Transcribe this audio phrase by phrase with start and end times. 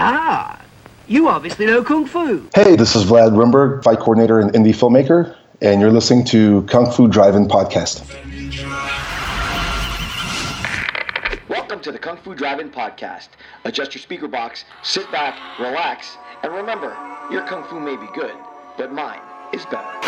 [0.00, 0.62] Ah,
[1.08, 2.48] you obviously know Kung Fu.
[2.54, 6.88] Hey, this is Vlad Rimburg, fight coordinator and indie filmmaker, and you're listening to Kung
[6.88, 8.04] Fu Drive-In Podcast.
[11.48, 13.30] Welcome to the Kung Fu Drive-In Podcast.
[13.64, 16.96] Adjust your speaker box, sit back, relax, and remember,
[17.32, 18.36] your Kung Fu may be good,
[18.76, 19.18] but mine
[19.52, 19.98] is better.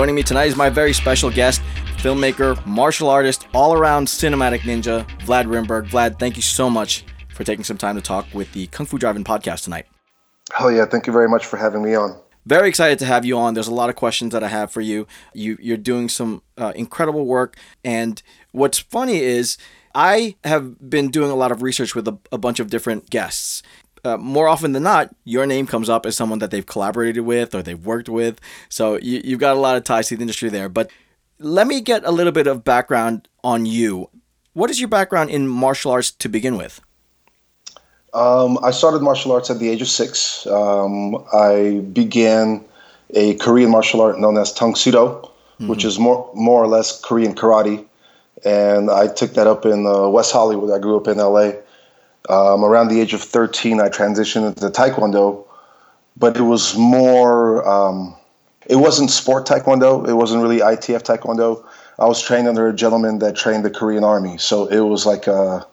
[0.00, 1.60] Joining me tonight is my very special guest,
[1.98, 5.90] filmmaker, martial artist, all around cinematic ninja, Vlad Rimburg.
[5.90, 7.04] Vlad, thank you so much
[7.34, 9.84] for taking some time to talk with the Kung Fu Drive-In podcast tonight.
[10.58, 12.18] Oh, yeah, thank you very much for having me on.
[12.46, 13.52] Very excited to have you on.
[13.52, 15.06] There's a lot of questions that I have for you.
[15.34, 17.58] you you're doing some uh, incredible work.
[17.84, 19.58] And what's funny is
[19.94, 23.62] I have been doing a lot of research with a, a bunch of different guests.
[24.04, 27.54] Uh, more often than not, your name comes up as someone that they've collaborated with
[27.54, 28.40] or they've worked with.
[28.68, 30.68] So you, you've got a lot of ties to the industry there.
[30.68, 30.90] But
[31.38, 34.08] let me get a little bit of background on you.
[34.52, 36.80] What is your background in martial arts to begin with?
[38.12, 40.46] Um, I started martial arts at the age of six.
[40.46, 42.64] Um, I began
[43.14, 45.68] a Korean martial art known as Tang Soo Do, mm-hmm.
[45.68, 47.84] which is more more or less Korean karate,
[48.44, 50.72] and I took that up in uh, West Hollywood.
[50.72, 51.52] I grew up in LA.
[52.28, 55.44] Um, around the age of 13, I transitioned into Taekwondo,
[56.16, 57.66] but it was more.
[57.66, 58.14] Um,
[58.66, 60.06] it wasn't sport Taekwondo.
[60.08, 61.64] It wasn't really ITF Taekwondo.
[61.98, 65.26] I was trained under a gentleman that trained the Korean Army, so it was like
[65.26, 65.66] a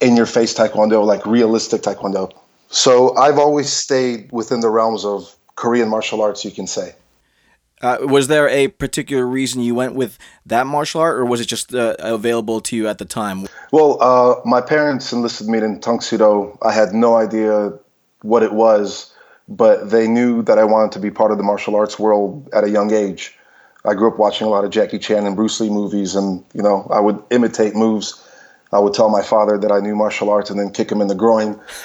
[0.00, 2.32] in your face taekwondo, like realistic taekwondo.
[2.68, 6.94] So I've always stayed within the realms of Korean martial arts, you can say.
[7.84, 11.44] Uh, was there a particular reason you went with that martial art, or was it
[11.44, 13.46] just uh, available to you at the time?
[13.72, 16.58] Well, uh, my parents enlisted me in Tang Soo Do.
[16.62, 17.78] I had no idea
[18.22, 19.12] what it was,
[19.48, 22.64] but they knew that I wanted to be part of the martial arts world at
[22.64, 23.36] a young age.
[23.84, 26.62] I grew up watching a lot of Jackie Chan and Bruce Lee movies, and you
[26.62, 28.24] know I would imitate moves
[28.74, 31.06] I would tell my father that I knew martial arts and then kick him in
[31.06, 31.60] the groin.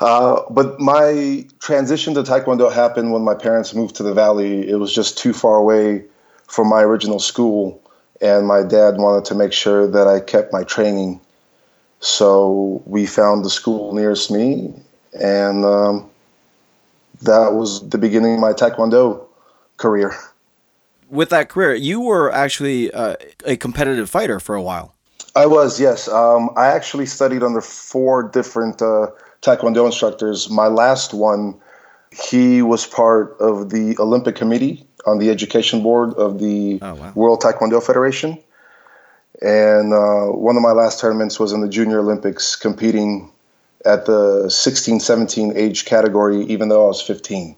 [0.00, 4.68] uh, but my transition to Taekwondo happened when my parents moved to the Valley.
[4.68, 6.04] It was just too far away
[6.46, 7.82] from my original school,
[8.20, 11.20] and my dad wanted to make sure that I kept my training.
[12.00, 14.72] So we found the school nearest me,
[15.20, 16.10] and um,
[17.22, 19.26] that was the beginning of my Taekwondo
[19.76, 20.14] career
[21.10, 24.94] with that career, you were actually uh, a competitive fighter for a while.
[25.34, 26.08] I was, yes.
[26.08, 29.08] Um, I actually studied under four different uh,
[29.42, 30.50] Taekwondo instructors.
[30.50, 31.54] My last one,
[32.10, 37.12] he was part of the Olympic Committee on the education board of the oh, wow.
[37.14, 38.38] World Taekwondo Federation.
[39.40, 43.30] And uh, one of my last tournaments was in the Junior Olympics, competing
[43.84, 47.56] at the 16 17 age category, even though I was 15.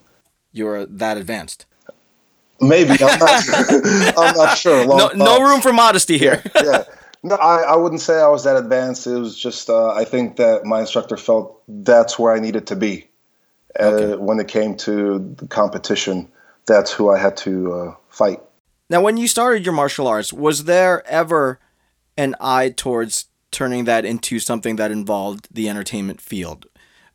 [0.52, 1.64] You were that advanced?
[2.60, 3.44] Maybe I'm not.
[4.18, 4.86] I'm not sure.
[4.86, 6.42] no, no room for modesty here.
[6.56, 6.84] yeah, yeah.
[7.22, 9.06] No, I, I wouldn't say I was that advanced.
[9.06, 12.76] It was just uh, I think that my instructor felt that's where I needed to
[12.76, 13.08] be
[13.78, 14.16] uh, okay.
[14.16, 16.28] when it came to the competition.
[16.66, 18.40] That's who I had to uh, fight.
[18.88, 21.60] Now, when you started your martial arts, was there ever
[22.16, 26.66] an eye towards turning that into something that involved the entertainment field?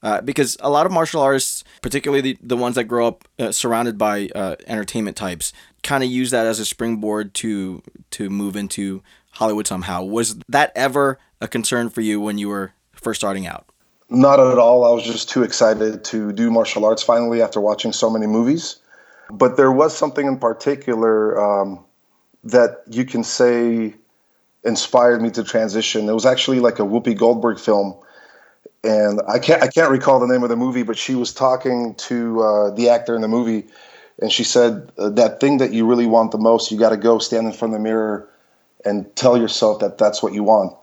[0.04, 3.52] Uh, because a lot of martial artists, particularly the, the ones that grow up uh,
[3.52, 5.52] surrounded by uh, entertainment types,
[5.82, 9.02] kind of use that as a springboard to to move into
[9.36, 10.04] Hollywood somehow.
[10.04, 13.68] Was that ever a concern for you when you were first starting out?
[14.10, 14.86] Not at all.
[14.86, 18.78] I was just too excited to do martial arts finally after watching so many movies.
[19.32, 21.84] But there was something in particular um,
[22.44, 23.96] that you can say
[24.64, 26.08] inspired me to transition.
[26.08, 27.96] It was actually like a Whoopi Goldberg film
[28.86, 31.96] and I can't I can't recall the name of the movie, but she was talking
[31.96, 33.68] to uh, the actor in the movie,
[34.22, 36.98] and she said uh, that thing that you really want the most, you got to
[36.98, 38.30] go stand in front of the mirror
[38.86, 40.76] and tell yourself that that's what you want.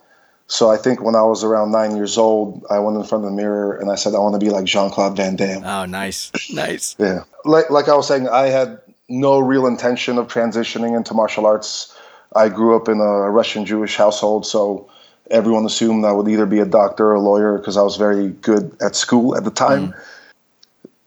[0.48, 3.30] So I think when I was around nine years old, I went in front of
[3.30, 5.64] the mirror and I said I want to be like Jean Claude Van Damme.
[5.64, 6.94] Oh, nice, nice.
[6.98, 11.46] yeah, like like I was saying, I had no real intention of transitioning into martial
[11.46, 11.96] arts.
[12.34, 14.90] I grew up in a Russian Jewish household, so
[15.30, 18.28] everyone assumed I would either be a doctor or a lawyer because I was very
[18.28, 19.94] good at school at the time.
[19.94, 19.98] Mm.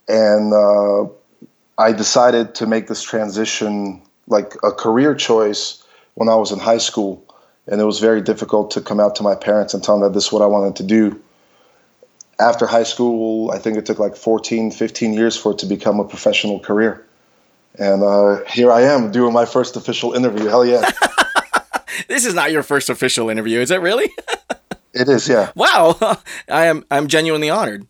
[0.08, 1.12] And uh,
[1.78, 5.84] I decided to make this transition like a career choice
[6.16, 7.22] when I was in high school.
[7.68, 10.14] And it was very difficult to come out to my parents and tell them that
[10.14, 11.20] this is what I wanted to do.
[12.38, 16.00] After high school, I think it took like 14, 15 years for it to become
[16.00, 17.06] a professional career.
[17.78, 20.46] And uh, here I am doing my first official interview.
[20.46, 20.90] Hell yeah.
[22.08, 24.10] this is not your first official interview, is it really?
[24.96, 25.52] It is, yeah.
[25.54, 25.98] Wow,
[26.48, 27.86] I am I'm genuinely honored.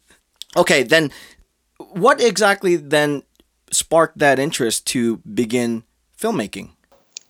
[0.56, 1.12] Okay, then
[1.78, 3.22] what exactly then
[3.70, 5.84] sparked that interest to begin
[6.20, 6.70] filmmaking?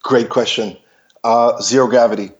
[0.03, 0.79] Great question.
[1.27, 2.31] Uh, zero gravity.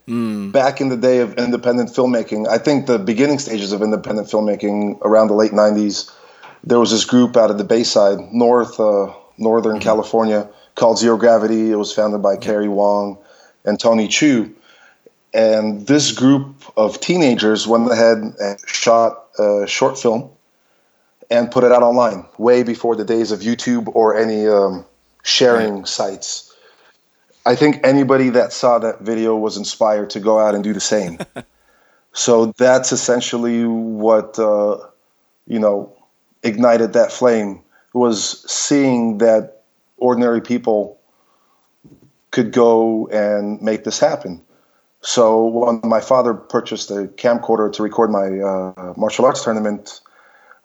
[0.53, 5.01] Back in the day of independent filmmaking, I think the beginning stages of independent filmmaking
[5.03, 6.09] around the late '90s,
[6.63, 11.73] there was this group out of the Bayside, North uh, Northern California, called Zero Gravity.
[11.73, 13.19] It was founded by Kerry Wong
[13.65, 14.55] and Tony Chu,
[15.35, 16.47] and this group
[16.77, 20.31] of teenagers went ahead and shot a short film
[21.29, 24.85] and put it out online, way before the days of YouTube or any um,
[25.25, 26.46] sharing sites.
[27.47, 30.81] I think anybody that saw that video was inspired to go out and do the
[30.81, 31.19] same.
[32.13, 34.79] so that's essentially what uh,
[35.47, 35.97] you know
[36.43, 37.63] ignited that flame
[37.95, 39.63] was seeing that
[39.97, 40.99] ordinary people
[42.33, 44.43] could go and make this happen.
[45.01, 50.01] So when my father purchased a camcorder to record my uh, martial arts tournament,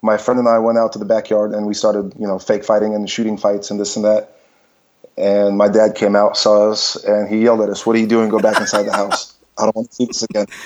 [0.02, 2.64] my friend and I went out to the backyard and we started, you know, fake
[2.64, 4.36] fighting and shooting fights and this and that.
[5.18, 8.06] And my dad came out, saw us, and he yelled at us, "What are you
[8.06, 8.28] doing?
[8.30, 9.34] Go back inside the house.
[9.58, 10.46] I don't want to see this again."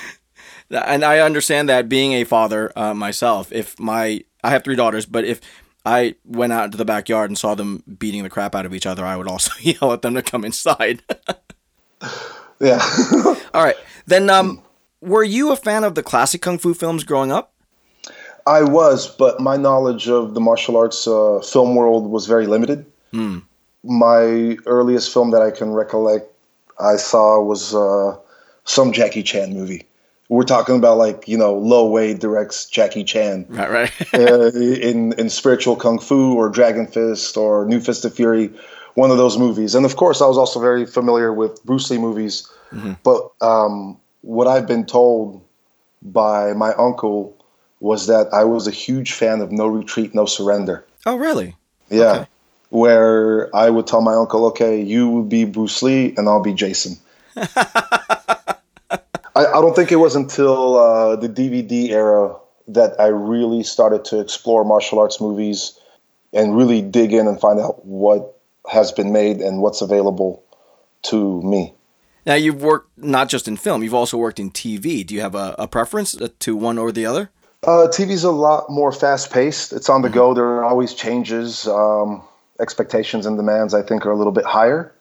[0.69, 5.07] And I understand that being a father uh, myself, if my I have three daughters,
[5.07, 5.41] but if
[5.85, 8.85] I went out into the backyard and saw them beating the crap out of each
[8.85, 11.03] other, I would also yell at them to come inside.
[12.59, 12.81] Yeah.
[13.53, 13.77] All right,
[14.07, 14.63] then, um,
[15.03, 17.53] were you a fan of the classic kung fu films growing up?
[18.47, 22.87] I was, but my knowledge of the martial arts uh, film world was very limited.
[23.87, 26.27] My earliest film that I can recollect
[26.79, 28.17] I saw was uh,
[28.65, 29.87] some Jackie Chan movie.
[30.29, 33.93] We're talking about like you know Lo Wei directs Jackie Chan Right, right.
[34.15, 38.51] uh, in in spiritual kung fu or Dragon Fist or New Fist of Fury,
[38.95, 39.75] one of those movies.
[39.77, 42.51] And of course, I was also very familiar with Bruce Lee movies.
[43.05, 45.41] But um, what I've been told
[46.03, 47.33] by my uncle
[47.79, 50.85] was that I was a huge fan of No Retreat, No Surrender.
[51.07, 51.55] oh, really?
[51.89, 52.13] Yeah.
[52.13, 52.27] Okay.
[52.71, 56.53] Where I would tell my uncle, okay, you would be Bruce Lee and I'll be
[56.53, 56.97] Jason.
[57.37, 58.59] I,
[59.37, 62.35] I don't think it was until uh, the DVD era
[62.69, 65.79] that I really started to explore martial arts movies
[66.33, 70.43] and really dig in and find out what has been made and what's available
[71.03, 71.73] to me.
[72.25, 75.07] Now you've worked not just in film; you've also worked in TV.
[75.07, 77.31] Do you have a, a preference uh, to one or the other?
[77.63, 79.73] Uh, TV's a lot more fast paced.
[79.73, 80.35] It's on the go.
[80.35, 81.69] There are always changes.
[81.69, 82.23] Um,
[82.61, 84.93] expectations and demands, I think, are a little bit higher.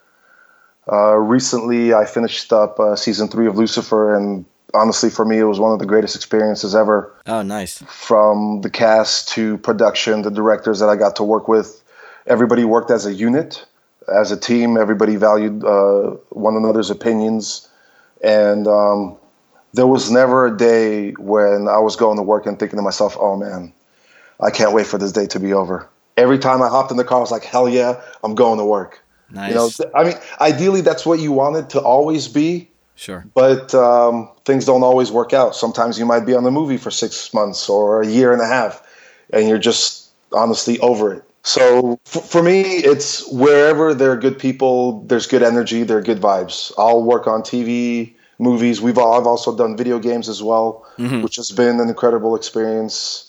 [0.92, 5.46] Uh, recently, I finished up uh, season three of Lucifer, and honestly, for me, it
[5.46, 7.14] was one of the greatest experiences ever.
[7.26, 7.82] Oh, nice.
[7.88, 11.84] From the cast to production, the directors that I got to work with,
[12.28, 13.66] everybody worked as a unit,
[14.14, 14.78] as a team.
[14.78, 17.68] Everybody valued uh, one another's opinions,
[18.24, 19.18] and um,
[19.74, 23.18] there was never a day when I was going to work and thinking to myself,
[23.20, 23.74] "Oh man,
[24.40, 27.04] I can't wait for this day to be over." Every time I hopped in the
[27.04, 29.02] car, I was like, "Hell yeah, I'm going to work."
[29.32, 29.50] Nice.
[29.50, 33.26] You know, I mean, ideally, that's what you want it to always be, sure.
[33.34, 35.56] but um, things don't always work out.
[35.56, 38.46] Sometimes you might be on the movie for six months or a year and a
[38.48, 38.82] half,
[39.32, 41.24] and you're just honestly over it.
[41.44, 46.02] So f- for me, it's wherever there are good people, there's good energy, there are
[46.02, 46.72] good vibes.
[46.78, 48.82] I'll work on TV, movies.
[48.82, 50.86] We've all, I've also done video games as well,
[51.22, 53.25] which has been an incredible experience.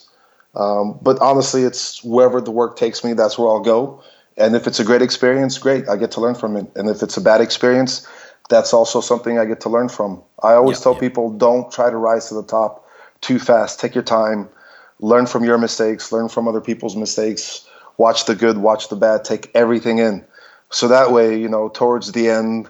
[0.57, 4.03] Um, but honestly, it's wherever the work takes me, that's where I'll go.
[4.37, 6.67] And if it's a great experience, great, I get to learn from it.
[6.75, 8.07] And if it's a bad experience,
[8.49, 10.21] that's also something I get to learn from.
[10.41, 10.99] I always Yeah, tell yeah.
[10.99, 12.87] people don't try to rise to the top
[13.21, 13.79] too fast.
[13.79, 14.49] Take your time,
[14.99, 19.23] learn from your mistakes, learn from other people's mistakes, watch the good, watch the bad,
[19.23, 20.25] take everything in.
[20.69, 22.67] So that way, you know, towards the end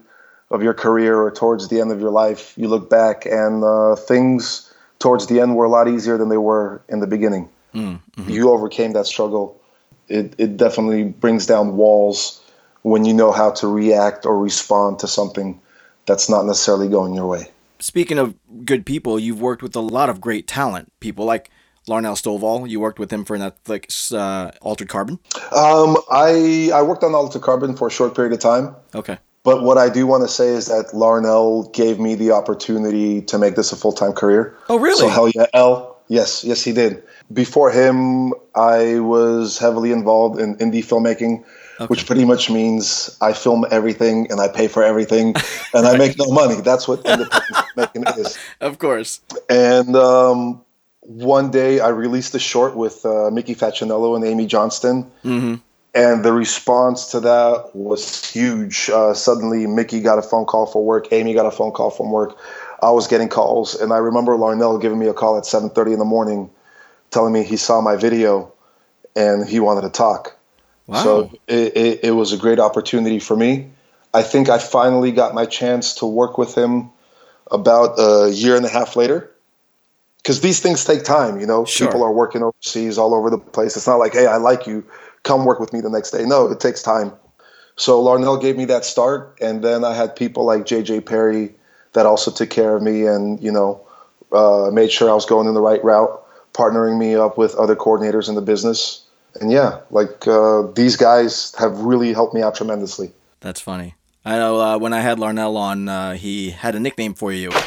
[0.51, 3.96] of your career or towards the end of your life, you look back and uh,
[3.96, 7.50] things towards the end were a lot easier than they were in the beginning.
[7.74, 9.59] You overcame that struggle.
[10.07, 12.41] It, it definitely brings down walls
[12.81, 15.59] when you know how to react or respond to something
[16.05, 17.50] that's not necessarily going your way.
[17.79, 18.33] Speaking of
[18.65, 20.91] good people, you've worked with a lot of great talent.
[21.00, 21.51] People like
[21.88, 22.67] Larnell Stovall.
[22.69, 25.19] You worked with him for Netflix uh, Altered Carbon.
[25.55, 29.17] Um, I I worked on Altered Carbon for a short period of time, Okay.
[29.43, 33.38] but what I do want to say is that Larnell gave me the opportunity to
[33.38, 34.57] make this a full time career.
[34.69, 35.00] Oh, really?
[35.00, 35.97] So hell yeah, L.
[36.07, 37.03] Yes, yes, he did.
[37.31, 41.43] Before him, I was heavily involved in indie filmmaking,
[41.89, 45.35] which pretty much means I film everything and I pay for everything
[45.73, 46.61] and I make no money.
[46.61, 47.33] That's what independent
[47.75, 48.37] filmmaking is.
[48.61, 49.21] Of course.
[49.49, 50.61] And um,
[51.01, 55.11] one day I released a short with uh, Mickey Facchinello and Amy Johnston.
[55.93, 58.89] And the response to that was huge.
[58.89, 61.11] Uh, suddenly, Mickey got a phone call for work.
[61.11, 62.37] Amy got a phone call from work.
[62.81, 66.00] I was getting calls, and I remember Larnell giving me a call at 7:30 in
[66.00, 66.50] the morning,
[67.12, 68.53] telling me he saw my video,
[69.15, 70.38] and he wanted to talk.
[70.86, 71.03] Wow.
[71.03, 73.72] So it, it, it was a great opportunity for me.
[74.13, 76.89] I think I finally got my chance to work with him
[77.51, 79.31] about a year and a half later.
[80.17, 81.65] Because these things take time, you know.
[81.65, 81.88] Sure.
[81.88, 83.77] People are working overseas all over the place.
[83.77, 84.86] It's not like, hey, I like you,
[85.24, 86.25] come work with me the next day.
[86.25, 87.13] No, it takes time.
[87.75, 91.53] So Larnell gave me that start, and then I had people like JJ Perry
[91.98, 93.82] that also took care of me, and you know,
[94.32, 96.24] uh, made sure I was going in the right route,
[96.54, 99.04] partnering me up with other coordinators in the business.
[99.42, 103.12] And yeah, like uh, these guys have really helped me out tremendously.
[103.42, 103.96] That's funny.
[104.25, 107.50] I know uh, when I had Larnell on, uh, he had a nickname for you.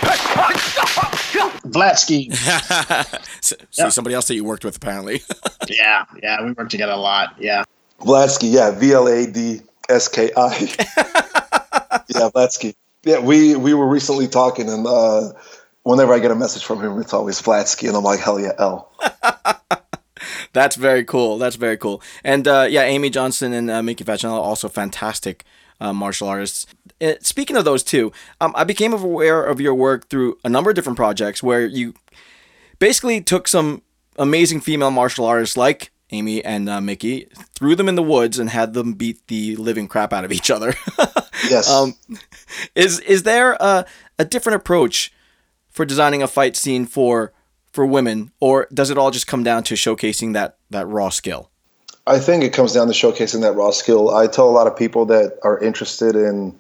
[1.71, 2.33] Vladski.
[3.41, 3.89] See Yeah.
[3.91, 5.23] somebody else that you worked with, apparently.
[5.69, 7.35] yeah, yeah, we worked together a lot.
[7.39, 7.65] Yeah.
[8.01, 10.57] Vladski, yeah, V L A D S K I.
[12.09, 12.75] Yeah, Vladski.
[13.05, 15.33] Yeah, we we were recently talking, and uh,
[15.83, 18.53] whenever I get a message from him, it's always Vladski, and I'm like, hell yeah,
[18.59, 18.93] L.
[20.53, 21.39] That's very cool.
[21.39, 22.03] That's very cool.
[22.25, 25.45] And uh, yeah, Amy Johnston and uh, Mickey Facchinello are also fantastic
[25.81, 26.67] uh, martial artists.
[27.01, 30.71] Uh, speaking of those two, um, I became aware of your work through a number
[30.71, 31.95] of different projects where you
[32.79, 33.83] basically took some
[34.19, 38.51] amazing female martial artists like Amy and uh, Mickey, threw them in the woods, and
[38.51, 40.75] had them beat the living crap out of each other.
[41.49, 41.71] Yes.
[41.71, 41.95] Um,
[42.75, 43.87] is is there a,
[44.19, 45.13] a different approach
[45.71, 47.33] for designing a fight scene for
[47.73, 51.51] for women, or does it all just come down to showcasing that that raw skill?
[52.07, 54.15] I think it comes down to showcasing that raw skill.
[54.15, 56.59] I tell a lot of people that are interested in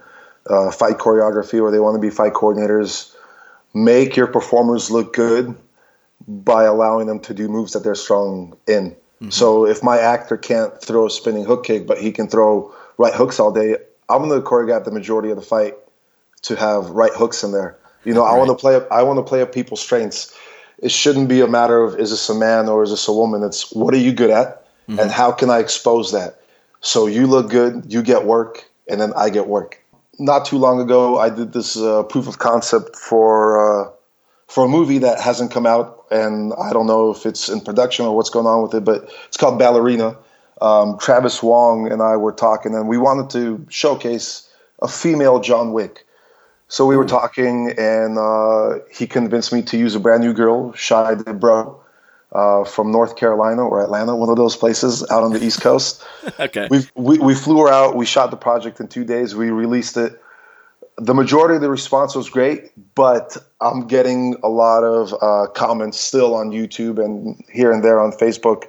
[0.48, 3.14] uh, fight choreography or they want to be fight coordinators,
[3.74, 5.56] make your performers look good
[6.28, 8.94] by allowing them to do moves that they're strong in.
[9.28, 13.12] So if my actor can't throw a spinning hook kick, but he can throw right
[13.12, 13.76] hooks all day,
[14.08, 15.74] I'm going to choreograph the majority of the fight
[16.42, 17.76] to have right hooks in there.
[18.04, 18.80] You know, I want to play.
[18.90, 20.34] I want to play up people's strengths.
[20.78, 23.42] It shouldn't be a matter of is this a man or is this a woman.
[23.42, 26.40] It's what are you good at, and how can I expose that?
[26.80, 29.82] So you look good, you get work, and then I get work.
[30.18, 33.90] Not too long ago, I did this uh, proof of concept for uh,
[34.48, 38.06] for a movie that hasn't come out, and I don't know if it's in production
[38.06, 40.16] or what's going on with it, but it's called Ballerina.
[40.60, 44.48] Um, Travis Wong and I were talking, and we wanted to showcase
[44.82, 46.04] a female John Wick.
[46.68, 50.72] So we were talking, and uh, he convinced me to use a brand new girl,
[50.74, 51.80] Shy Bro,
[52.32, 56.04] uh, from North Carolina or Atlanta, one of those places out on the East Coast.
[56.38, 56.68] Okay.
[56.70, 57.96] we we we flew her out.
[57.96, 59.34] We shot the project in two days.
[59.34, 60.22] We released it.
[60.98, 65.98] The majority of the response was great, but I'm getting a lot of uh, comments
[65.98, 68.64] still on YouTube and here and there on Facebook.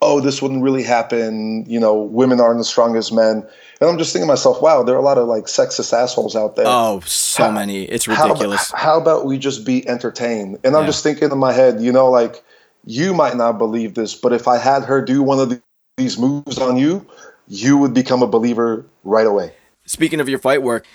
[0.00, 1.64] Oh, this wouldn't really happen.
[1.68, 3.46] You know, women aren't as strong as men.
[3.80, 6.34] And I'm just thinking to myself, wow, there are a lot of like sexist assholes
[6.34, 6.66] out there.
[6.66, 7.84] Oh, so How- many.
[7.84, 8.72] It's How ridiculous.
[8.74, 10.58] How, about we just be entertained?
[10.64, 10.88] And I'm Yeah.
[10.88, 12.42] just thinking in my head, you know, like
[12.84, 15.62] you might not believe this, but if I had her do one of the,
[15.96, 17.06] these moves on you,
[17.48, 19.52] you would become a believer right away.
[19.86, 20.86] Speaking of your fight work,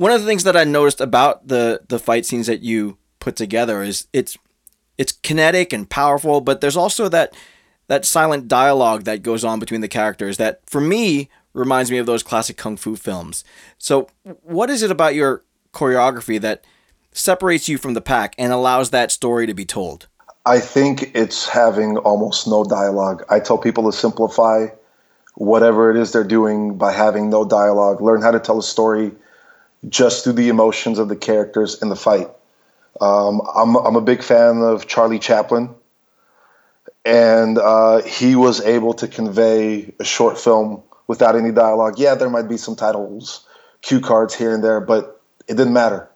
[0.00, 3.36] one of the things that I noticed about the the fight scenes that you put
[3.36, 4.38] together is it's
[4.96, 7.34] it's kinetic and powerful, but there's also that
[7.88, 12.06] that silent dialogue that goes on between the characters that for me reminds me of
[12.06, 13.44] those classic kung fu films.
[13.76, 14.08] So,
[14.42, 16.64] what is it about your choreography that
[17.12, 20.08] separates you from the pack and allows that story to be told?
[20.46, 23.22] I think it's having almost no dialogue.
[23.28, 24.68] I tell people to simplify
[25.34, 28.00] whatever it is they're doing by having no dialogue.
[28.00, 29.12] Learn how to tell a story
[29.88, 32.28] just through the emotions of the characters in the fight.
[33.00, 35.74] Um, I'm, I'm a big fan of Charlie Chaplin,
[37.04, 41.98] and uh, he was able to convey a short film without any dialogue.
[41.98, 43.46] Yeah, there might be some titles,
[43.80, 46.08] cue cards here and there, but it didn't matter.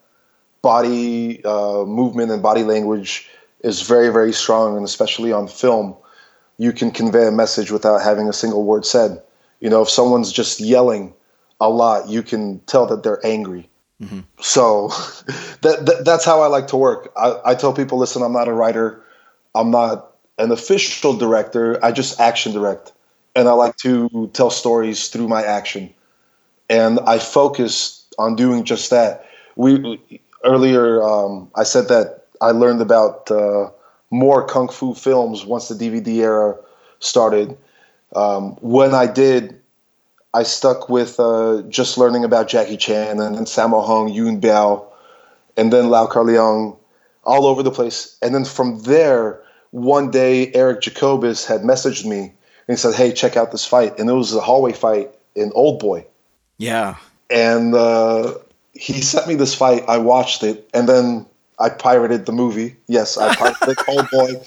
[0.61, 3.29] Body uh, movement and body language
[3.61, 5.97] is very, very strong, and especially on film,
[6.59, 9.23] you can convey a message without having a single word said.
[9.61, 11.15] You know, if someone's just yelling
[11.61, 13.69] a lot, you can tell that they're angry.
[14.41, 14.89] So
[15.63, 17.13] that, that that's how I like to work.
[17.17, 19.03] I, I tell people, listen, I'm not a writer,
[19.55, 21.83] I'm not an official director.
[21.85, 22.93] I just action direct,
[23.35, 25.95] and I like to tell stories through my action,
[26.69, 29.27] and I focus on doing just that.
[29.57, 30.01] We
[30.45, 33.71] earlier um, I said that I learned about uh,
[34.11, 36.57] more kung fu films once the DVD era
[36.99, 37.57] started.
[38.15, 39.61] Um, when I did,
[40.35, 44.85] I stuck with uh, just learning about Jackie Chan and then Sammo Hung, Yuen Biao,
[45.57, 46.77] and then Lau Kar-leung,
[47.23, 48.19] all over the place.
[48.21, 52.35] And then from there, one day Eric Jacobus had messaged me and
[52.67, 55.79] he said, "Hey, check out this fight," and it was a hallway fight in Old
[55.81, 56.07] Boy
[56.59, 56.97] Yeah.
[57.31, 58.35] and uh,
[58.73, 59.85] he sent me this fight.
[59.89, 61.27] I watched it, and then
[61.59, 62.77] I pirated the movie.
[62.89, 64.41] Yes, I pirated Old Boy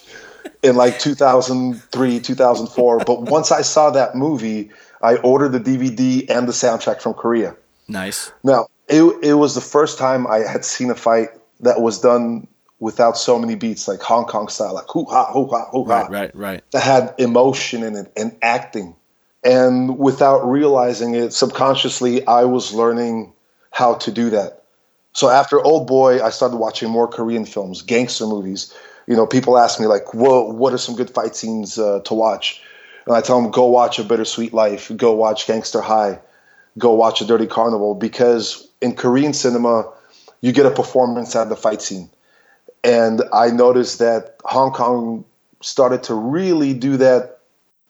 [0.63, 2.97] in like 2003, 2004.
[3.05, 4.71] But once I saw that movie,
[5.01, 7.55] I ordered the DVD and the soundtrack from Korea.
[7.87, 8.31] Nice.
[8.43, 12.47] Now, it, it was the first time I had seen a fight that was done
[12.79, 16.01] without so many beats, like Hong Kong style, like hoo ha, hoo ha, hoo ha.
[16.01, 16.71] Right, right, right.
[16.71, 18.95] That had emotion in it and acting.
[19.43, 23.33] And without realizing it, subconsciously, I was learning
[23.71, 24.63] how to do that.
[25.13, 28.73] So after Old Boy, I started watching more Korean films, gangster movies.
[29.07, 32.13] You know, people ask me like, "Whoa, what are some good fight scenes uh, to
[32.13, 32.61] watch?"
[33.05, 34.91] And I tell them, "Go watch A Bittersweet Life.
[34.95, 36.19] Go watch Gangster High.
[36.77, 39.89] Go watch A Dirty Carnival." Because in Korean cinema,
[40.41, 42.09] you get a performance out of the fight scene,
[42.83, 45.23] and I noticed that Hong Kong
[45.61, 47.39] started to really do that.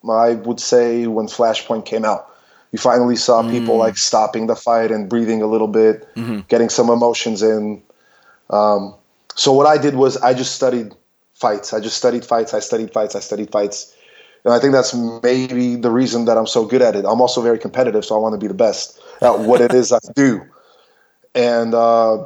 [0.08, 2.30] I would say when Flashpoint came out
[2.72, 3.80] you finally saw people Mm.
[3.80, 6.40] like stopping the fight and breathing a little bit, Mm-hmm.
[6.50, 7.82] getting some emotions in.
[8.50, 8.94] Um,
[9.36, 10.94] so what I did was I just studied
[11.40, 11.74] fights.
[11.74, 12.54] I just studied fights.
[12.54, 13.16] I studied fights.
[13.16, 13.96] I studied fights,
[14.44, 17.06] and I think that's maybe the reason that I'm so good at it.
[17.06, 19.92] I'm also very competitive, so I want to be the best at what it is
[19.92, 20.42] I do.
[21.36, 22.26] And uh,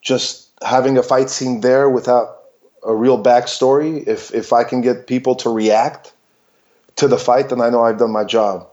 [0.00, 2.38] just having a fight scene there without
[2.82, 6.12] a real backstory, if if I can get people to react
[6.96, 8.68] to the fight, then I know I've done my job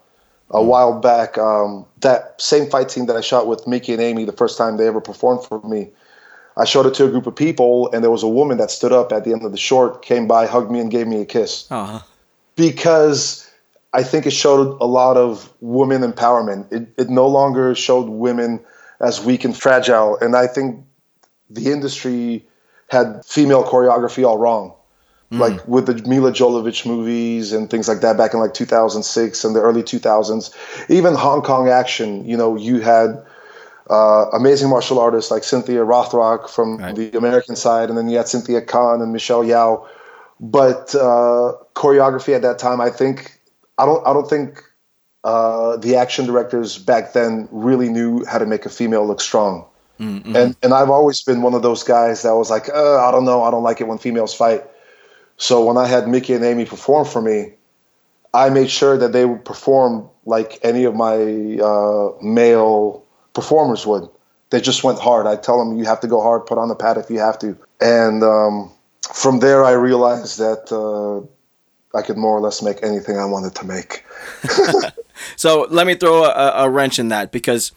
[0.49, 1.37] a while back.
[1.37, 4.77] Um, that same fight scene that I shot with Mickey and Amy the first time
[4.77, 5.89] they ever performed for me,
[6.59, 8.91] I showed it to a group of people, and there was a woman that stood
[8.91, 11.25] up at the end of the short, came by, hugged me, and gave me a
[11.25, 11.99] kiss Uh-huh.
[12.55, 13.49] because
[13.93, 16.71] I think it showed a lot of women empowerment.
[16.71, 18.59] It, it no longer showed women
[18.99, 20.83] as weak and fragile, and I think
[21.49, 22.45] the industry
[22.87, 24.73] had female choreography all wrong
[25.31, 29.55] like with the Milla Jovovich movies and things like that back in like 2006 and
[29.55, 30.49] the early 2000s.
[30.89, 33.23] Even Hong Kong action, you know, you had
[33.89, 36.95] uh, amazing martial artists like Cynthia Rothrock from Right.
[36.95, 39.85] the American side, and then you had Cynthia Khan and Michelle Yeoh.
[40.39, 43.39] But uh, choreography at that time, I think,
[43.77, 44.63] I don't, I don't think
[45.25, 49.65] uh, the action directors back then really knew how to make a female look strong.
[49.99, 53.25] And and I've always been one of those guys that was like, uh, I don't
[53.25, 54.63] know, I don't like it when females fight.
[55.35, 57.51] So when I had Mickey and Amy perform for me,
[58.33, 64.09] I made sure that they would perform like any of my uh, male performers would.
[64.49, 65.27] They just went hard.
[65.27, 67.37] I tell them you have to go hard, put on the pad if you have
[67.39, 67.57] to.
[67.79, 68.71] And um,
[69.13, 73.55] from there, I realized that uh, I could more or less make anything I wanted
[73.55, 74.05] to make.
[75.35, 77.71] So let me throw a, a wrench in that because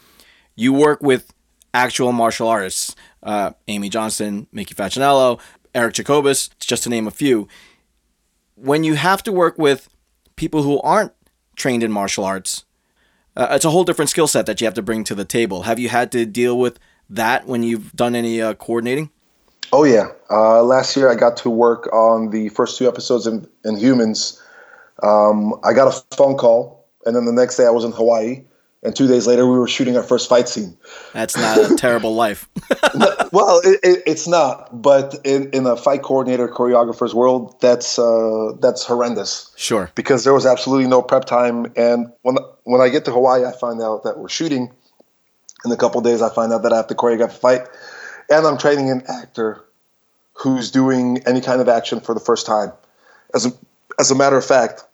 [0.54, 1.32] you work with
[1.74, 5.40] actual martial artists, uh, Amy Johnston, Mickey Facchinello,
[5.74, 7.48] Eric Jacobus, just to name a few.
[8.56, 9.88] When you have to work with
[10.36, 11.12] people who aren't
[11.56, 12.64] trained in martial arts,
[13.36, 15.62] uh, it's a whole different skill set that you have to bring to the table.
[15.62, 19.10] Have you had to deal with that when you've done any uh, coordinating?
[19.72, 20.08] Oh yeah.
[20.30, 24.38] Uh, last year I got to work on the first two episodes in, Inhumans.
[25.02, 28.44] Um, I got a phone call, and then the next day I was in Hawaii,
[28.82, 30.76] and two days later we were shooting our first fight scene.
[31.12, 32.48] That's not a terrible life.
[33.32, 38.52] Well, it, it, it's not, but in, in a fight coordinator choreographer's world, that's uh,
[38.60, 39.90] that's horrendous sure.
[39.94, 41.72] because there was absolutely no prep time.
[41.74, 44.70] And when when I get to Hawaii, I find out that we're shooting.
[45.64, 47.62] In a couple days, I find out that I have to choreograph a fight,
[48.28, 49.64] and I'm training an actor
[50.34, 52.72] who's doing any kind of action for the first time.
[53.34, 53.52] As a
[53.98, 54.84] as a matter of fact,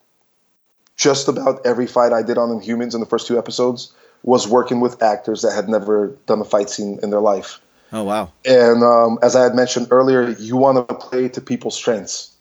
[0.98, 4.80] just about every fight I did on Inhumans in the first two episodes was working
[4.80, 7.60] with actors that had never done a fight scene in their life.
[7.92, 8.32] Oh wow.
[8.44, 12.32] And um, as I had mentioned earlier, you want to play to people's strengths.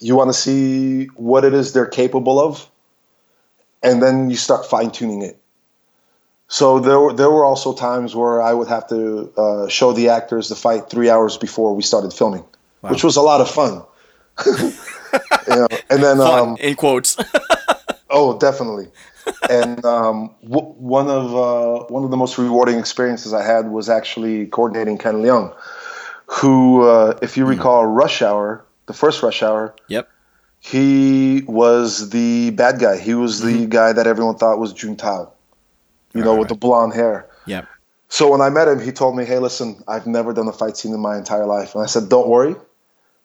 [0.00, 2.68] You want to see what it is they're capable of,
[3.82, 5.38] and then you start fine tuning it.
[6.48, 10.08] So there were there were also times where I would have to uh, show the
[10.08, 12.44] actors the fight three hours before we started filming,
[12.80, 13.82] which was a lot of fun.
[15.48, 17.16] you know, and then Fun um, in quotes.
[18.10, 18.88] Oh, definitely.
[19.50, 23.88] and um, w- one of uh, one of the most rewarding experiences I had was
[23.88, 25.54] actually coordinating Ken Leung,
[26.26, 30.08] who, uh, if you recall, Rush Hour, the first Rush Hour, yep.
[30.60, 32.98] he was the bad guy.
[32.98, 35.30] He was the guy that everyone thought was Jun Juntao,
[36.14, 37.28] you know, with the blonde hair.
[37.46, 37.66] Yep.
[38.08, 40.78] So when I met him, he told me, "Hey, listen, I've never done a fight
[40.78, 42.56] scene in my entire life." And I said, "Don't worry,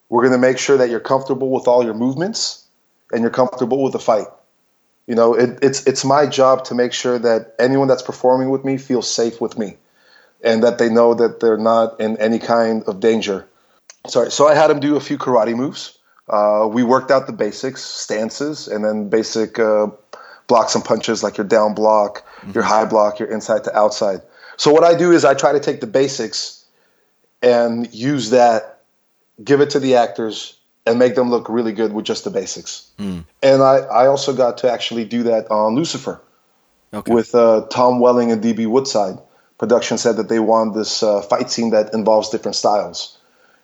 [0.09, 2.65] we're going to make sure that you're comfortable with all your movements
[3.11, 4.27] and you're comfortable with the fight."
[5.07, 8.63] You know, it, it's it's my job to make sure that anyone that's performing with
[8.63, 9.77] me feels safe with me,
[10.43, 13.45] and that they know that they're not in any kind of danger.
[14.07, 15.97] Sorry, so I had him do a few karate moves.
[16.29, 19.87] Uh, we worked out the basics, stances, and then basic uh,
[20.47, 24.21] blocks and punches like your down block, your high block, your inside to outside.
[24.55, 26.63] So what I do is I try to take the basics
[27.41, 28.72] and use that,
[29.43, 32.89] give it to the actors, and make them look really good with just the basics.
[32.99, 33.25] And
[33.63, 36.21] I, I also got to actually do that on Lucifer
[36.93, 37.11] Okay.
[37.11, 39.17] with uh, Tom Welling and DB Woodside.
[39.57, 43.17] Production said that they want this uh, fight scene that involves different styles.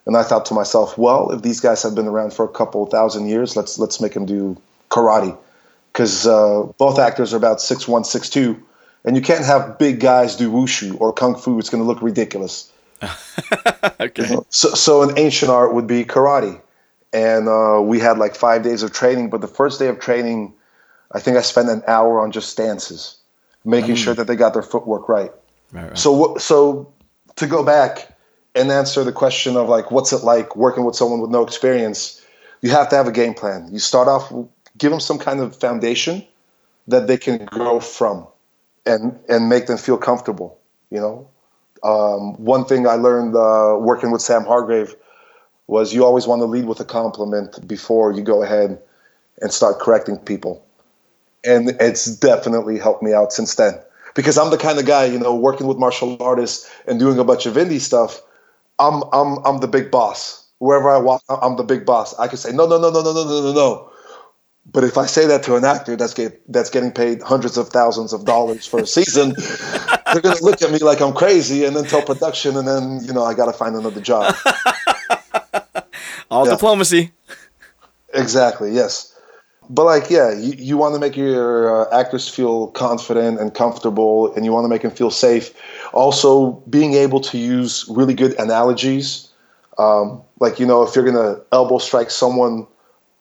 [0.06, 2.86] And I thought to myself, well, if these guys have been around for a couple
[2.88, 4.58] thousand years, let's let's make them do
[4.90, 5.38] karate,
[5.92, 8.58] because uh, both actors are about six one, six two,
[9.06, 11.60] and you can't have big guys do wushu or kung fu.
[11.60, 12.72] It's going to look ridiculous.
[14.00, 14.38] okay.
[14.50, 16.62] So, so an ancient art would be karate,
[17.14, 19.30] and uh, we had like five days of training.
[19.30, 20.54] But the first day of training,
[21.12, 23.18] I think I spent an hour on just stances,
[23.66, 25.32] making sure that they got their footwork right.
[25.72, 25.98] Right, right.
[25.98, 26.92] So, so
[27.36, 28.18] to go back
[28.56, 32.26] and answer the question of like, what's it like working with someone with no experience?
[32.62, 33.70] You have to have a game plan.
[33.72, 34.32] You start off,
[34.78, 36.26] give them some kind of foundation
[36.88, 38.28] that they can grow from,
[38.86, 40.58] and and make them feel comfortable.
[40.90, 41.28] You know,
[41.84, 44.96] um, one thing I learned uh, working with Sam Hargrave
[45.68, 48.80] was you always want to lead with a compliment before you go ahead
[49.42, 50.66] and start correcting people,
[51.44, 53.80] and it's definitely helped me out since then
[54.16, 57.24] because I'm the kind of guy, you know, working with martial artists and doing a
[57.24, 58.22] bunch of indie stuff.
[58.80, 60.46] I'm I'm I'm the big boss.
[60.60, 62.18] Wherever I walk, I'm the big boss.
[62.20, 63.92] I can say no, no, no, no, no, no, no, no, no.
[64.72, 67.70] But if I say that to an actor that's get that's getting paid hundreds of
[67.70, 69.34] thousands of dollars for a season,
[70.14, 73.14] they're gonna look at me like I'm crazy, and then tell production, and then you
[73.14, 74.36] know I gotta find another job.
[76.32, 76.54] All Yeah.
[76.54, 77.12] diplomacy.
[78.14, 78.72] Exactly.
[78.72, 79.16] Yes.
[79.72, 84.34] But like, yeah, you, you want to make your uh, actors feel confident and comfortable,
[84.34, 85.54] and you want to make them feel safe.
[85.94, 89.30] Also, being able to use really good analogies,
[89.78, 92.66] um, like you know, if you're gonna elbow strike someone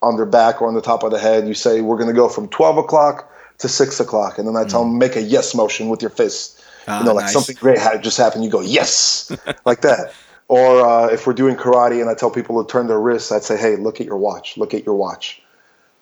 [0.03, 2.29] on their back or on the top of the head, you say we're gonna go
[2.29, 5.89] from twelve o'clock to six o'clock, and then I tell them make a yes motion
[5.89, 6.63] with your fist.
[6.87, 7.33] Ah, you know, like nice.
[7.35, 9.31] something great had just happened, you go yes,
[9.67, 10.13] like that.
[10.49, 13.43] Or uh, if we're doing karate and I tell people to turn their wrists, I'd
[13.43, 15.43] say, hey, look at your watch, look at your watch.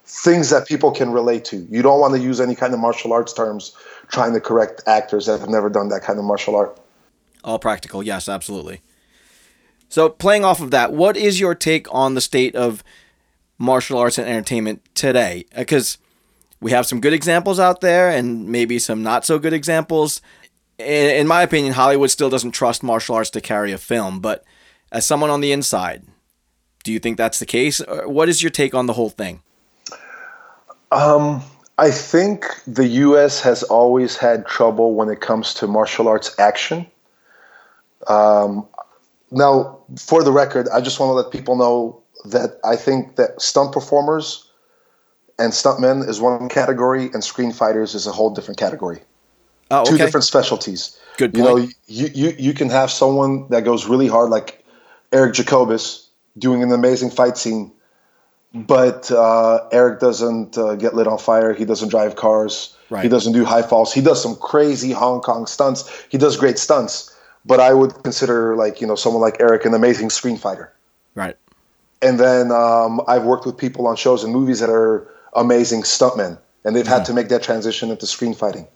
[0.05, 1.67] Things that people can relate to.
[1.69, 5.27] You don't want to use any kind of martial arts terms trying to correct actors
[5.27, 6.79] that have never done that kind of martial art.
[7.43, 8.83] All practical, yes, absolutely.
[9.89, 12.85] So, playing off of that, what is your take on the state of
[13.59, 15.47] martial arts and entertainment today?
[15.55, 15.99] Uh, because
[16.61, 20.21] we have some good examples out there and maybe some not so good examples.
[20.79, 24.45] In, my opinion, Hollywood still doesn't trust martial arts to carry a film, but
[24.93, 26.05] as someone on the inside,
[26.85, 27.81] do you think that's the case?
[27.81, 29.43] Uh, what is your take on the whole thing?
[30.93, 31.43] Um,
[31.79, 33.41] I think the U.S.
[33.41, 36.87] has always had trouble when it comes to martial arts action.
[38.07, 38.67] Um,
[39.31, 43.41] now, for the record, I just want to let people know that I think that
[43.41, 44.51] stunt performers
[45.39, 49.01] and stuntmen is one category, and screen fighters is a whole different category.
[49.71, 50.05] Oh, Two okay.
[50.05, 50.99] different specialties.
[51.17, 51.37] Good Point.
[51.37, 54.65] You know, you, you you can have someone that goes really hard, like
[55.13, 56.09] Eric Jacobus,
[56.39, 57.73] doing an amazing fight scene,
[58.55, 61.53] but uh, Eric doesn't uh, get lit on fire.
[61.53, 62.77] He doesn't drive cars.
[62.89, 63.03] Right.
[63.03, 63.93] He doesn't do high falls.
[63.93, 65.91] He does some crazy Hong Kong stunts.
[66.09, 67.13] He does great stunts.
[67.45, 70.73] But I would consider like you know someone like Eric an amazing screen fighter.
[71.15, 71.37] Right.
[72.03, 76.39] And then um, I've worked with people on shows and movies that are amazing stuntmen,
[76.65, 78.67] and they've had to make that transition into screen fighting.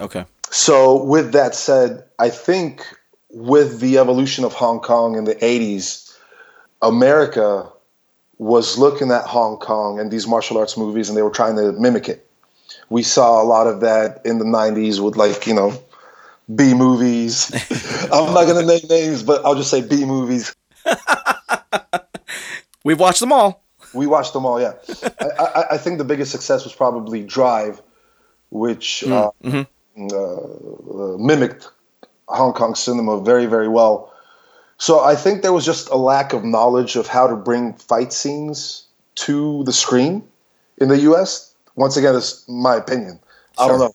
[0.00, 0.24] Okay.
[0.50, 2.84] So, with that said, I think
[3.30, 6.14] with the evolution of Hong Kong in the 80s,
[6.82, 7.70] America
[8.38, 11.72] was looking at Hong Kong and these martial arts movies and they were trying to
[11.72, 12.28] mimic it.
[12.90, 15.72] We saw a lot of that in the 90s with, like, you know,
[16.54, 17.50] B movies.
[18.12, 20.54] I'm not going to name names, but I'll just say B movies.
[22.84, 23.62] We've watched them all.
[23.94, 24.74] We watched them all, yeah.
[25.20, 27.82] I, I, I think the biggest success was probably Drive,
[28.50, 29.56] which uh, uh,
[30.16, 31.68] uh, mimicked
[32.28, 34.12] Hong Kong cinema very, very well.
[34.78, 38.12] So I think there was just a lack of knowledge of how to bring fight
[38.12, 40.26] scenes to the screen
[40.78, 41.54] in the U.S.
[41.76, 43.20] Once again, it's my opinion.
[43.58, 43.94] I don't know.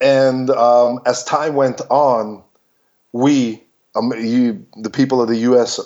[0.00, 2.42] And um, as time went on,
[3.12, 3.62] we,
[3.94, 5.78] um, you, the people of the U.S.,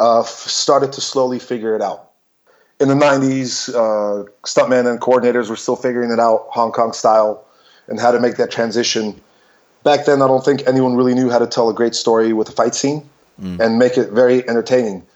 [0.00, 2.10] uh, started to slowly figure it out.
[2.80, 7.44] In the 90s, uh, stuntmen and coordinators were still figuring it out, Hong Kong style,
[7.86, 9.20] and how to make that transition.
[9.84, 12.48] Back then, I don't think anyone really knew how to tell a great story with
[12.48, 13.08] a fight scene
[13.60, 15.06] and make it very entertaining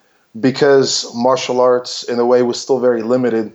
[0.41, 3.53] because martial arts, in a way, was still very limited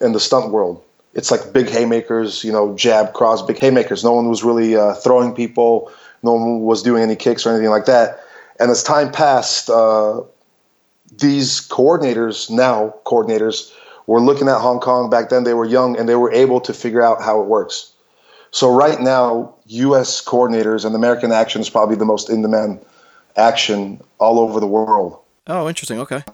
[0.00, 0.82] in the stunt world.
[1.14, 4.04] It's like big haymakers, you know, jab, cross, big haymakers.
[4.04, 5.90] No one was really uh, throwing people.
[6.22, 8.20] No one was doing any kicks or anything like that.
[8.60, 10.20] And as time passed, uh,
[11.18, 13.72] these coordinators, now coordinators,
[14.06, 15.10] were looking at Hong Kong.
[15.10, 17.92] Back then, they were young and they were able to figure out how it works.
[18.50, 20.24] So right now, U.S.
[20.24, 22.84] coordinators and American Action is probably the most in-demand
[23.36, 25.18] action all over the world.
[25.46, 25.98] Oh, interesting.
[26.00, 26.24] Okay.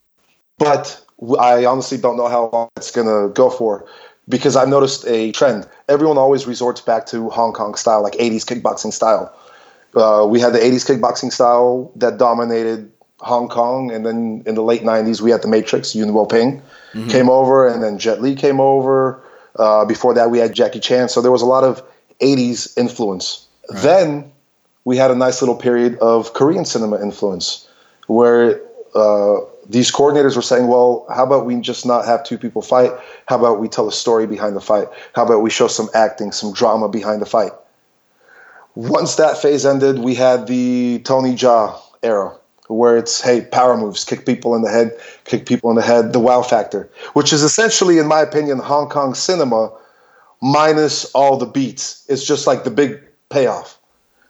[0.59, 1.03] But
[1.39, 3.87] I honestly don't know how long it's going to go for
[4.29, 5.69] because I've noticed a trend.
[5.89, 9.35] Everyone always resorts back to Hong Kong style, like 80s kickboxing style.
[9.95, 14.63] Uh, we had the 80s kickboxing style that dominated Hong Kong, and then in the
[14.63, 17.09] late 90s, we had the Matrix, Yuen Woo-ping mm-hmm.
[17.09, 19.23] came over, and then Jet Li came over.
[19.57, 21.09] Uh, before that, we had Jackie Chan.
[21.09, 21.83] So there was a lot of
[22.21, 23.47] 80s influence.
[23.71, 23.83] Right.
[23.83, 24.33] Then
[24.85, 27.69] we had a nice little period of Korean cinema influence
[28.07, 28.61] where
[28.95, 29.37] uh,
[29.69, 32.93] these coordinators were saying, well, how about we just not have two people fight?
[33.27, 34.89] How about we tell a story behind the fight?
[35.15, 37.53] How about we show some acting, some drama behind the fight?
[38.75, 42.37] Once that phase ended, we had the Tony Jaa era
[42.69, 44.91] where it's hey power moves kick people in the head
[45.25, 48.89] kick people in the head the wow factor which is essentially in my opinion hong
[48.89, 49.71] kong cinema
[50.41, 52.05] minus all the beats.
[52.09, 53.01] It's just like the big
[53.31, 53.79] payoff.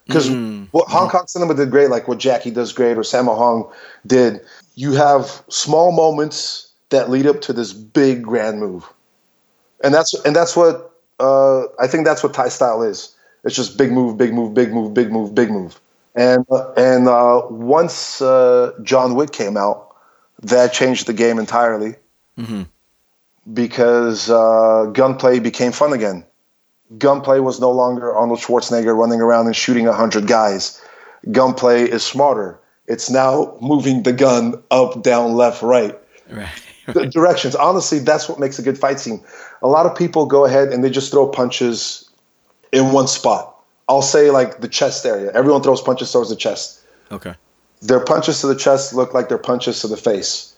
[0.06, 0.68] Because mm.
[0.70, 3.68] what hong kong cinema did great like what jackie does great or sammo hung
[4.06, 4.40] did
[4.76, 8.84] you have small moments that lead up to this big grand move.
[9.82, 13.14] And that's and that's what uh, i think that's what thai style is.
[13.42, 15.80] It's just big move big move big move big move big move
[16.16, 19.94] and and uh, once uh, John Wick came out,
[20.42, 21.94] that changed the game entirely.
[22.38, 22.62] Mm-hmm.
[23.52, 26.24] Because uh, gunplay became fun again.
[26.98, 30.80] Gunplay was no longer Arnold Schwarzenegger running around and shooting a hundred guys.
[31.30, 32.58] Gunplay is smarter.
[32.86, 35.96] It's now moving the gun up, down, left, right.
[36.30, 36.48] Right.
[36.92, 37.54] the directions.
[37.54, 39.22] Honestly, that's what makes a good fight scene.
[39.62, 42.08] A lot of people go ahead and they just throw punches
[42.72, 43.55] in one spot
[43.88, 45.30] I'll say like the chest area.
[45.32, 46.80] Everyone throws punches towards the chest.
[47.12, 47.34] Okay.
[47.82, 50.54] Their punches to the chest look like their punches to the face,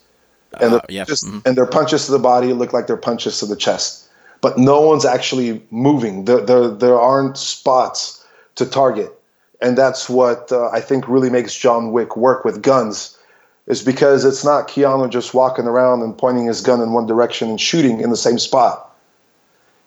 [0.61, 1.05] and, uh, yeah.
[1.05, 1.41] mm-hmm.
[1.45, 4.09] and their punches to the body look like their punches to the chest.
[4.41, 6.27] But no one's actually moving.
[6.27, 9.13] There, there, there aren't spots to target,
[9.61, 13.19] and that's what uh, I think really makes John Wick work with guns,
[13.67, 17.51] is because it's not Keanu just walking around and pointing his gun in one direction
[17.51, 18.97] and shooting in the same spot.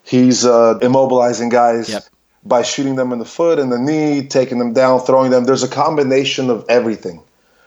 [0.03, 1.89] He's uh, immobilizing guys.
[1.89, 2.03] Yep
[2.43, 5.45] by shooting them in the foot and the knee, taking them down, throwing them.
[5.45, 7.23] There's a combination of everything.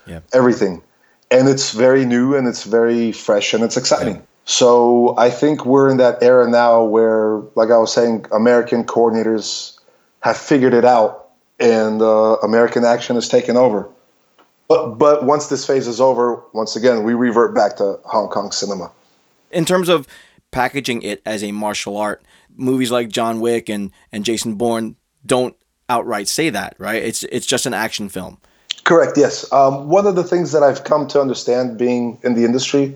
[0.06, 0.20] Yeah.
[0.32, 0.82] Everything.
[1.30, 4.16] And it's very new and it's very fresh and it's exciting.
[4.16, 4.22] Yeah.
[4.44, 9.78] So I think we're in that era now where, like I was saying, American coordinators
[10.20, 13.88] have figured it out and uh, American action has taken over.
[14.68, 18.50] But, but once this phase is over, once again, we revert back to Hong Kong
[18.50, 18.90] cinema.
[19.50, 20.06] In terms of
[20.50, 22.22] packaging it as a martial art,
[22.56, 25.56] movies like John Wick and and Jason Bourne don't
[25.88, 27.02] outright say that, right?
[27.02, 28.38] It's it's just an action film.
[28.84, 29.16] Correct.
[29.16, 29.50] Yes.
[29.52, 32.94] Um, one of the things that I've come to understand being in the industry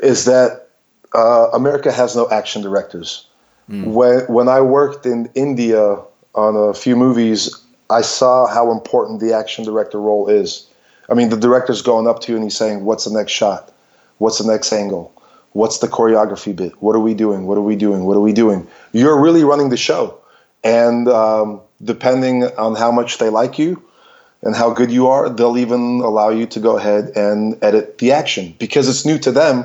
[0.00, 0.68] is that
[1.14, 3.26] uh, America has no action directors.
[3.68, 3.92] Mm.
[3.92, 5.98] When when I worked in India
[6.34, 7.54] on a few movies,
[7.90, 10.66] I saw how important the action director role is.
[11.10, 13.72] I mean, the director's going up to you and he's saying, "What's the next shot?
[14.18, 15.12] What's the next angle?
[15.58, 16.80] What's the choreography bit?
[16.80, 17.48] What are we doing?
[17.48, 18.04] What are we doing?
[18.04, 18.64] What are we doing?
[18.92, 20.16] You're really running the show.
[20.62, 23.82] And um, depending on how much they like you
[24.42, 28.12] and how good you are, they'll even allow you to go ahead and edit the
[28.12, 28.54] action.
[28.60, 29.64] Because it's new to them,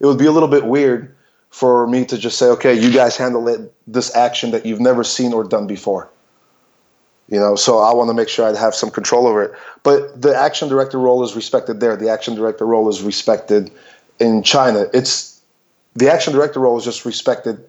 [0.00, 1.14] it would be a little bit weird
[1.50, 5.04] for me to just say, okay, you guys handle it, this action that you've never
[5.04, 6.08] seen or done before.
[7.28, 9.52] You know, so I want to make sure I have some control over it.
[9.82, 11.96] But the action director role is respected there.
[11.96, 13.70] The action director role is respected
[14.18, 14.86] in China.
[14.94, 15.33] It's
[15.94, 17.64] the action director role is just respected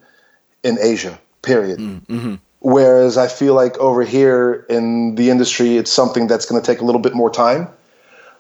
[0.63, 1.19] in Asia.
[1.41, 1.79] Period.
[1.79, 2.35] Mm, mm-hmm.
[2.59, 6.81] Whereas I feel like over here in the industry, it's something that's going to take
[6.81, 7.67] a little bit more time.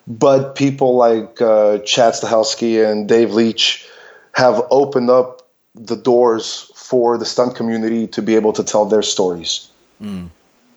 [0.07, 3.87] But people like uh, Chad Stahelski and Dave Leitch
[4.33, 9.01] have opened up the doors for the stunt community to be able to tell their
[9.01, 9.69] stories.
[10.01, 10.29] Mm.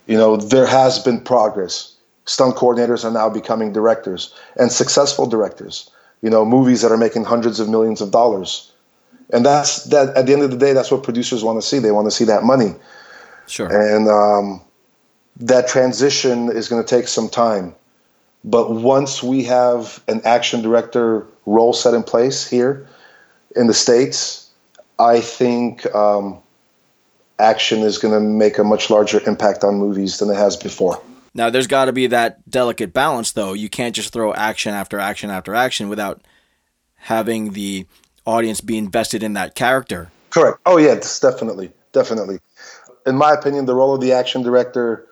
[0.06, 1.94] You know, there has been progress.
[2.26, 5.90] Stunt coordinators are now becoming directors and successful directors
[6.22, 8.67] you know, movies that are making hundreds of millions of dollars.
[9.32, 10.16] And that's that.
[10.16, 11.78] At the end of the day, that's what producers want to see.
[11.78, 12.74] They want to see that money.
[13.46, 13.68] Sure.
[13.68, 14.60] And um,
[15.36, 17.74] that transition is going to take some time.
[18.44, 22.86] But once we have an action director role set in place here
[23.56, 24.50] in the states,
[24.98, 26.40] I think um,
[27.38, 31.00] action is going to make a much larger impact on movies than it has before.
[31.34, 33.52] Now, there's got to be that delicate balance, though.
[33.52, 36.22] You can't just throw action after action after action without
[36.96, 37.86] having the
[38.28, 40.10] audience be invested in that character.
[40.30, 40.58] Correct.
[40.66, 41.72] Oh, yeah, definitely.
[41.92, 42.38] Definitely.
[43.06, 45.06] In my opinion, the role of the action director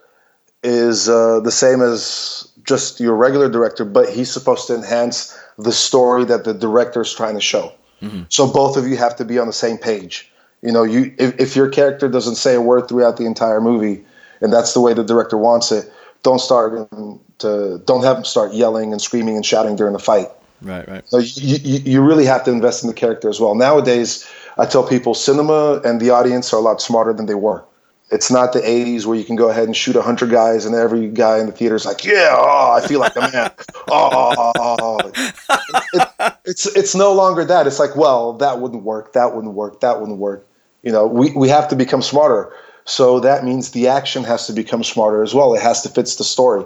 [0.62, 5.72] is uh, the same as just your regular director, but he's supposed to enhance the
[5.72, 7.72] story that the director is trying to show.
[8.02, 8.24] Mm-hmm.
[8.28, 10.30] So both of you have to be on the same page.
[10.62, 14.04] You know, you if, if your character doesn't say a word throughout the entire movie,
[14.40, 15.90] and that's the way the director wants it,
[16.22, 16.90] don't start
[17.38, 20.28] to don't have them start yelling and screaming and shouting during the fight.
[20.62, 21.06] Right, right.
[21.08, 23.54] So you, you, you really have to invest in the character as well.
[23.54, 27.64] Nowadays, I tell people cinema and the audience are a lot smarter than they were.
[28.10, 31.08] It's not the 80s where you can go ahead and shoot 100 guys and every
[31.08, 33.50] guy in the theater is like, yeah, oh, I feel like a man.
[33.88, 35.00] oh,
[35.92, 37.66] it, it's, it's no longer that.
[37.66, 39.12] It's like, well, that wouldn't work.
[39.14, 39.80] That wouldn't work.
[39.80, 40.46] That wouldn't work.
[40.82, 42.52] You know, we, we have to become smarter.
[42.84, 45.52] So that means the action has to become smarter as well.
[45.54, 46.64] It has to fit the story.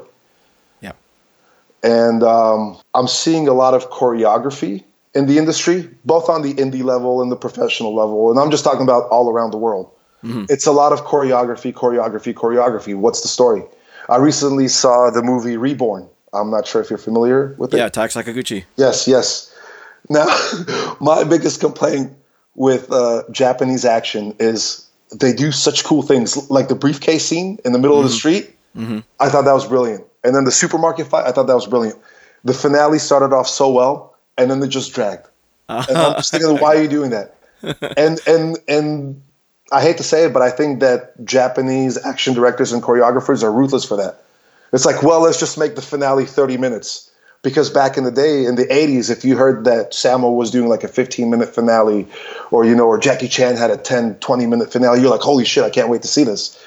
[1.83, 6.85] And um, I'm seeing a lot of choreography in the industry, both on the indie
[6.85, 8.31] level and the professional level.
[8.31, 9.91] And I'm just talking about all around the world.
[10.23, 10.45] Mm-hmm.
[10.49, 12.95] It's a lot of choreography, choreography, choreography.
[12.95, 13.63] What's the story?
[14.09, 16.09] I recently saw the movie Reborn.
[16.33, 17.79] I'm not sure if you're familiar with it.
[17.79, 18.65] Yeah, Tak Sakaguchi.
[18.77, 19.53] Yes, yes.
[20.09, 20.27] Now,
[21.01, 22.13] my biggest complaint
[22.55, 27.73] with uh, Japanese action is they do such cool things, like the briefcase scene in
[27.73, 28.07] the middle mm-hmm.
[28.07, 28.19] of the mm-hmm.
[28.19, 28.57] street.
[28.77, 28.99] Mm-hmm.
[29.19, 30.05] I thought that was brilliant.
[30.23, 31.99] And then the supermarket fight, I thought that was brilliant.
[32.45, 35.27] The finale started off so well, and then it just dragged.
[35.69, 37.37] And I'm just thinking, why are you doing that?
[37.97, 39.23] And and and
[39.71, 43.53] I hate to say it, but I think that Japanese action directors and choreographers are
[43.53, 44.23] ruthless for that.
[44.73, 47.11] It's like, well, let's just make the finale 30 minutes.
[47.43, 50.69] Because back in the day, in the 80s, if you heard that Sammo was doing
[50.69, 52.07] like a 15 minute finale,
[52.51, 55.47] or, you know, or Jackie Chan had a 10, 20 minute finale, you're like, holy
[55.47, 56.63] shit, I can't wait to see this.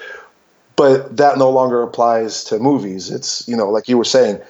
[0.76, 3.12] But that no longer applies to movies.
[3.12, 4.42] It's, you know, like you were saying,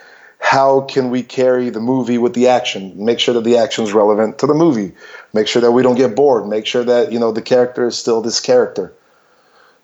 [0.43, 2.93] how can we carry the movie with the action?
[2.97, 4.91] Make sure that the action is relevant to the movie.
[5.33, 6.47] Make sure that we don't get bored.
[6.47, 8.93] Make sure that you know the character is still this character.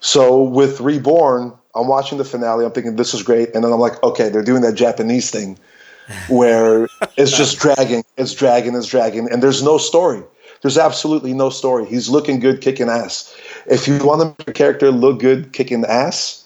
[0.01, 2.65] So with reborn i'm watching the finale.
[2.65, 3.55] I'm thinking this is great.
[3.55, 5.57] And then i'm like okay they're doing that japanese thing
[6.27, 10.23] where it's just dragging it's dragging it's dragging and there's no story.
[10.61, 11.85] There's absolutely no story.
[11.85, 13.33] He's looking good kicking ass
[13.69, 16.45] if you want to make your character look good kicking ass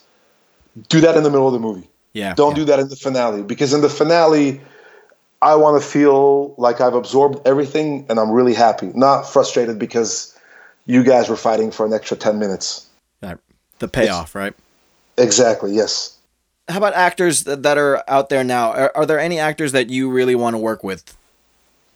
[0.89, 2.35] do that in the middle of the movie yeah.
[2.35, 2.55] Don't yeah.
[2.55, 4.61] do that in the finale because in the finale,
[5.41, 10.37] I want to feel like I've absorbed everything and I'm really happy, not frustrated because
[10.85, 12.87] you guys were fighting for an extra 10 minutes.
[13.21, 13.37] Right.
[13.79, 14.53] The payoff, it's, right?
[15.17, 16.17] Exactly, yes.
[16.69, 18.71] How about actors that are out there now?
[18.71, 21.17] Are, are there any actors that you really want to work with?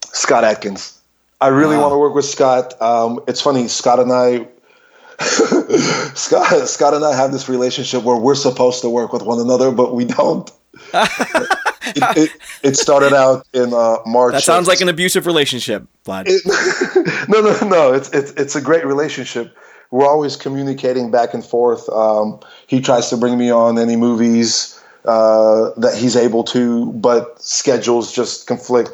[0.01, 0.99] Scott Adkins.
[1.39, 1.83] I really wow.
[1.83, 2.81] want to work with Scott.
[2.81, 4.47] Um, it's funny, Scott and I
[6.13, 9.71] Scott, Scott and I have this relationship where we're supposed to work with one another,
[9.71, 10.51] but we don't.
[10.93, 12.31] it, it,
[12.63, 14.33] it, started out in uh, March.
[14.33, 16.25] That sounds like an abusive relationship, Vlad.
[16.27, 17.93] It, no, no, no.
[17.93, 19.57] It's, it's it's a great relationship.
[19.89, 21.89] We're always communicating back and forth.
[21.89, 27.41] Um, he tries to bring me on any movies uh, that he's able to, but
[27.41, 28.91] schedules just conflict,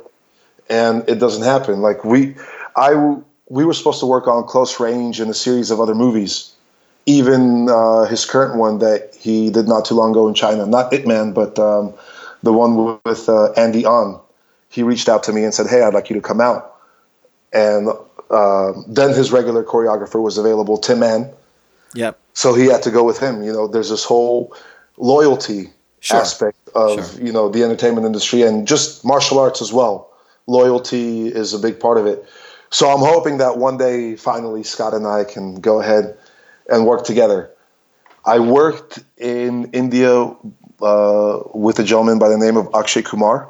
[0.69, 1.81] and it doesn't happen.
[1.81, 2.36] Like we,
[2.77, 3.17] I
[3.49, 6.51] we were supposed to work on Close Range and a series of other movies.
[7.06, 10.93] Even uh, his current one that he did not too long ago in China, not
[10.93, 11.93] Ip Man, but um,
[12.43, 14.19] the one with uh, Andy On.
[14.69, 16.75] He reached out to me and said, "Hey, I'd like you to come out."
[17.51, 17.89] And
[18.32, 21.29] uh, then his regular choreographer was available, Tim Mann.
[21.93, 22.17] Yep.
[22.34, 23.43] So he had to go with him.
[23.43, 24.56] You know, there's this whole
[24.97, 26.17] loyalty sure.
[26.17, 27.23] aspect of sure.
[27.25, 30.10] you know the entertainment industry and just martial arts as well.
[30.47, 32.25] Loyalty is a big part of it.
[32.73, 36.17] So I'm hoping that one day, finally, Scott and I can go ahead
[36.67, 37.51] and work together.
[38.25, 40.36] I worked in India
[40.81, 43.47] uh, with a gentleman by the name of Akshay Kumar.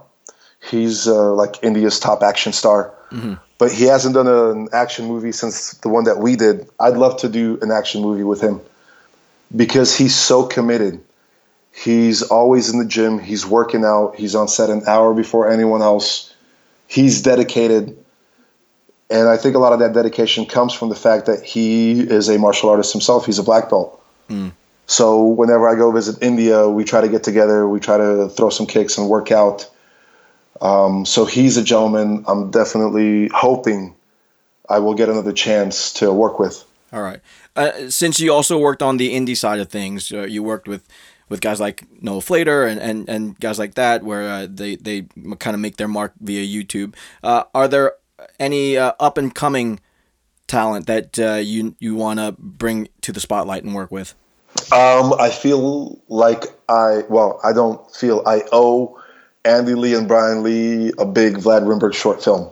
[0.69, 3.36] He's uh, like India's top action star, mm-hmm.
[3.59, 6.69] but he hasn't done an action movie since the one that we did.
[6.81, 8.59] I'd love to do an action movie with him
[9.55, 11.01] because he's so committed.
[11.71, 13.19] He's always in the gym.
[13.19, 14.17] He's working out.
[14.17, 16.36] He's on set an hour before anyone else.
[16.88, 18.02] He's dedicated
[19.13, 22.30] and I think a lot of that dedication comes from the fact that he is
[22.30, 23.28] a martial artist himself.
[23.28, 24.04] He's a black belt.
[24.28, 24.52] Mm.
[24.88, 27.67] So whenever I go visit India, we try to get together.
[27.67, 29.69] We try to throw some kicks and work out.
[30.62, 32.26] Um, so he's a gentleman.
[32.28, 33.95] I'm definitely hoping
[34.67, 36.65] I will get another chance to work with.
[36.91, 37.21] All right.
[37.56, 40.88] Uh, since you also worked on the indie side of things, uh, you worked with
[41.30, 45.08] with guys like Noah Fleder and, and, and guys like that, where uh, they they
[45.40, 46.96] kind of make their mark via YouTube.
[47.23, 47.94] Uh, are there
[48.40, 49.80] any uh, up and coming
[50.48, 54.15] talent that uh, you you want to bring to the spotlight and work with?
[54.71, 59.02] Um, I feel like I well, I don't feel I owe
[59.46, 62.52] Andy Le and Brian Le a big Vlad Rimburg short film.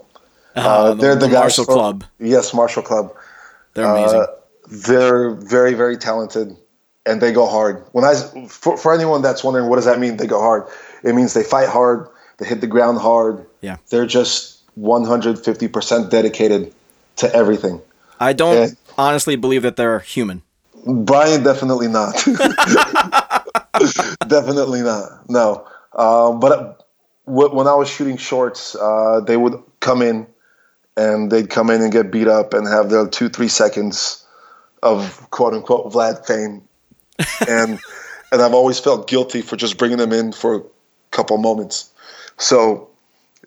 [0.56, 2.04] Uh, uh, they're the, the Martial from, Club.
[2.20, 3.16] Yes, Martial Club.
[3.74, 4.20] They're amazing.
[4.20, 4.28] Uh,
[4.68, 6.56] they're very very talented,
[7.06, 7.86] and they go hard.
[7.92, 8.16] When I
[8.48, 10.64] for, for anyone that's wondering what does that mean, they go hard.
[11.04, 12.08] It means they fight hard.
[12.38, 13.46] They hit the ground hard.
[13.62, 16.74] Yeah, they're just 150% dedicated
[17.18, 17.82] to everything.
[18.20, 20.44] I don't and honestly believe that they're human.
[20.86, 22.16] Brian definitely not.
[24.28, 25.30] Definitely not.
[25.30, 25.68] No.
[25.94, 26.74] Um, but uh,
[27.26, 30.28] when I was shooting shorts, uh, they would come in
[30.98, 34.26] and they'd come in and get beat up and have their two, three seconds
[34.84, 36.64] of quote unquote Vlad fame.
[37.48, 37.80] and
[38.32, 40.62] and I've always felt guilty for just bringing them in for a
[41.12, 41.90] couple moments.
[42.38, 42.91] So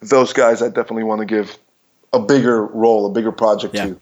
[0.01, 1.57] those guys, I definitely want to give
[2.13, 3.85] a bigger role, a bigger project yeah.
[3.85, 4.01] to.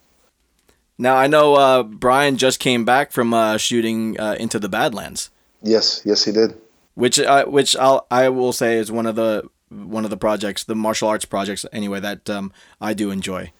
[0.96, 5.30] Now I know uh, Brian just came back from uh, shooting uh, into the Badlands.
[5.62, 6.60] Yes, yes, he did.
[6.94, 10.64] Which, uh, which I'll I will say is one of the one of the projects,
[10.64, 13.50] the martial arts projects, anyway, that um, I do enjoy.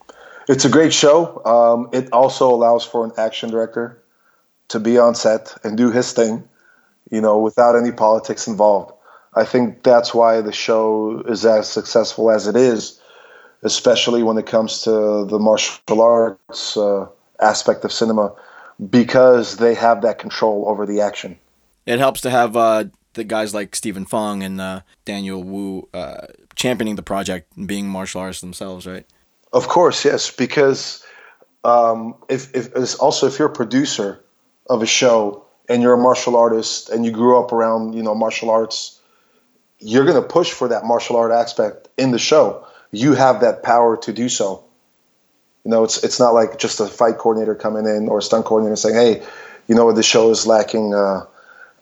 [0.49, 1.43] It's a great show.
[1.45, 4.01] Um, it also allows for an action director
[4.69, 6.49] to be on set and do his thing,
[7.11, 8.93] you know, without any politics involved.
[9.37, 13.01] I think that's why the show is as successful as it is,
[13.63, 17.07] especially when it comes to the martial arts uh,
[17.41, 18.33] aspect of cinema,
[18.91, 21.39] because they have that control over the action.
[21.87, 26.27] It helps to have uh, the guys like Stephen Fung and uh, Daniel Wu uh,
[26.55, 29.07] championing the project and being martial artists themselves, right?
[29.53, 30.31] Of course, yes.
[30.31, 31.05] Because
[31.65, 34.23] um, if, if also if you're a producer
[34.69, 38.15] of a show and you're a martial artist and you grew up around you know
[38.15, 39.01] martial arts,
[39.79, 42.67] you're going to push for that martial art aspect in the show.
[42.91, 44.65] You have that power to do so.
[45.65, 48.45] You know, it's it's not like just a fight coordinator coming in or a stunt
[48.45, 49.27] coordinator saying, "Hey,
[49.67, 49.97] you know, what?
[49.97, 51.25] the show is lacking." Uh,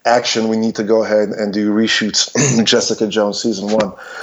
[0.05, 3.93] action, we need to go ahead and do reshoots Jessica Jones season one.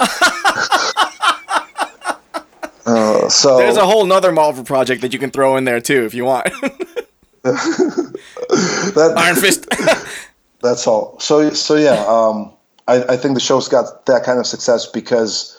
[2.86, 6.04] uh, so there's a whole nother Marvel project that you can throw in there too
[6.04, 6.46] if you want.
[7.42, 9.66] that, Iron Fist.
[10.60, 11.18] that's all.
[11.20, 12.52] So so yeah, um,
[12.90, 15.56] I, I think the show's got that kind of success because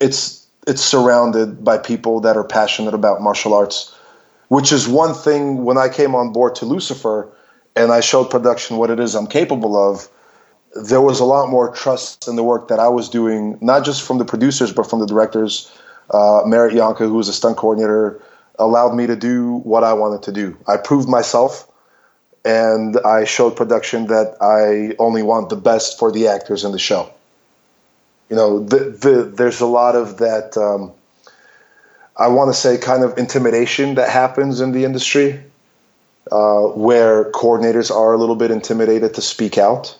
[0.00, 3.94] it's it's surrounded by people that are passionate about martial arts,
[4.48, 5.64] which is one thing.
[5.64, 7.30] When I came on board to Lucifer
[7.76, 10.08] and I showed production what it is I'm capable of,
[10.74, 14.02] there was a lot more trust in the work that I was doing, not just
[14.02, 15.70] from the producers, but from the directors.
[16.10, 18.20] Uh, Merritt Yanka, who was a stunt coordinator,
[18.58, 20.56] allowed me to do what I wanted to do.
[20.66, 21.69] I proved myself,
[22.44, 26.78] and I showed production that I only want the best for the actors in the
[26.78, 27.10] show.
[28.28, 30.56] You know, the, the, there's a lot of that.
[30.56, 30.92] Um,
[32.16, 35.42] I want to say kind of intimidation that happens in the industry
[36.30, 39.96] uh, where coordinators are a little bit intimidated to speak out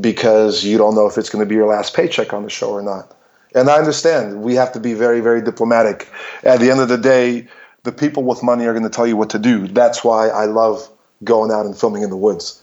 [0.00, 2.70] because you don't know if it's going to be your last paycheck on the show
[2.70, 3.14] or not.
[3.54, 6.08] And I understand we have to be very, very diplomatic.
[6.42, 7.48] At the end of the day,
[7.82, 9.68] the people with money are going to tell you what to do.
[9.68, 10.88] That's why I love
[11.24, 12.62] going out and filming in the woods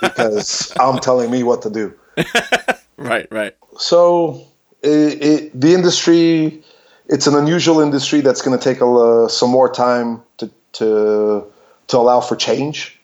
[0.00, 1.94] because I'm telling me what to do.
[2.96, 3.56] right, right.
[3.78, 4.46] So
[4.82, 6.62] it, it, the industry,
[7.08, 11.52] it's an unusual industry that's going to take a, uh, some more time to, to
[11.88, 12.98] to allow for change.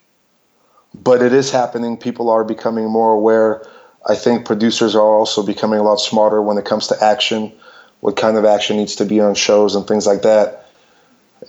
[0.95, 1.97] But it is happening.
[1.97, 3.64] People are becoming more aware.
[4.09, 7.53] I think producers are also becoming a lot smarter when it comes to action,
[8.01, 10.66] what kind of action needs to be on shows and things like that.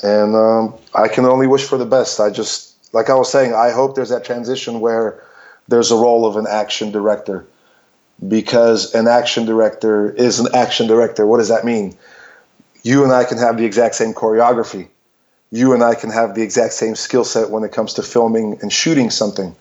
[0.04, 2.20] And um, I can only wish for the best.
[2.20, 5.24] I just, like I was saying, I hope there's that transition where
[5.68, 7.46] there's a role of an action director
[8.28, 11.26] because an action director is an action director.
[11.26, 11.98] What does that mean?
[12.84, 14.88] You and I can have the exact same choreography
[15.52, 18.60] you and I can have the exact same skill set when it comes to filming
[18.62, 19.56] and shooting something.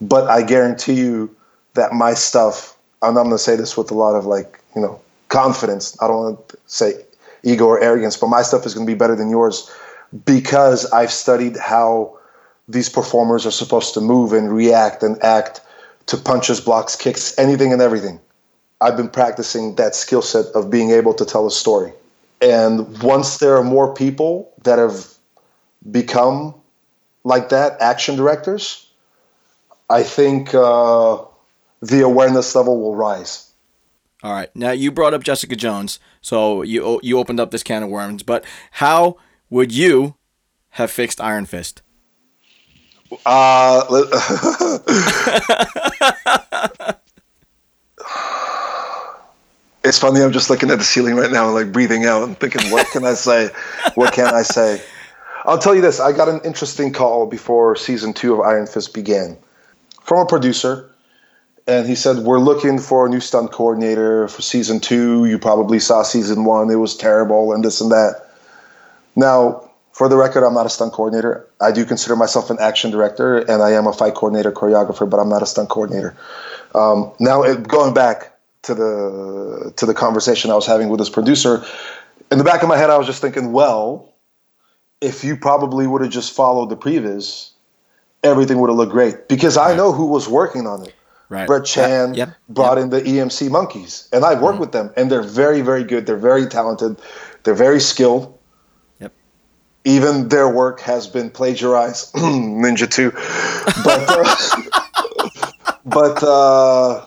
[0.00, 1.34] But I guarantee you
[1.74, 4.82] that my stuff, and I'm going to say this with a lot of like, you
[4.82, 5.96] know, confidence.
[6.02, 7.04] I don't want to say
[7.42, 9.70] ego or arrogance, but my stuff is going to be better than yours
[10.26, 12.18] because I've studied how
[12.68, 15.60] these performers are supposed to move and react and act
[16.06, 18.20] to punches, blocks, kicks, anything and everything.
[18.80, 21.92] I've been practicing that skill set of being able to tell a story.
[22.40, 25.06] And once there are more people that have
[25.90, 26.54] become
[27.22, 28.86] like that, action directors,
[29.88, 31.22] I think uh,
[31.80, 33.50] the awareness level will rise.
[34.22, 34.54] All right.
[34.54, 38.22] Now you brought up Jessica Jones, so you you opened up this can of worms.
[38.22, 39.16] But how
[39.50, 40.16] would you
[40.70, 41.82] have fixed Iron Fist?
[43.26, 43.84] Uh,
[49.84, 50.22] it's funny.
[50.22, 53.04] I'm just looking at the ceiling right now, like breathing out and thinking, what can
[53.04, 53.50] I say?
[53.94, 54.82] What can I say?
[55.44, 58.94] I'll tell you this: I got an interesting call before season two of Iron Fist
[58.94, 59.36] began
[60.02, 60.90] from a producer,
[61.66, 65.26] and he said, "We're looking for a new stunt coordinator for season two.
[65.26, 68.22] You probably saw season one; it was terrible, and this and that."
[69.16, 71.48] Now, for the record, I'm not a stunt coordinator.
[71.60, 75.18] I do consider myself an action director, and I am a fight coordinator, choreographer, but
[75.18, 76.14] I'm not a stunt coordinator.
[76.74, 81.10] Um, now, it, going back to the to the conversation I was having with this
[81.10, 81.64] producer,
[82.30, 84.14] in the back of my head, I was just thinking, well
[85.04, 87.50] if you probably would have just followed the previs,
[88.22, 90.94] everything would have looked great because I know who was working on it.
[91.28, 91.46] Right.
[91.46, 95.22] Brett Chan Yep, brought in the EMC monkeys, and I've worked with them, and they're
[95.22, 96.06] very, very good.
[96.06, 97.00] They're very talented.
[97.42, 98.33] They're very skilled.
[99.84, 103.10] Even their work has been plagiarized, Ninja Two,
[103.84, 107.06] but uh, but uh,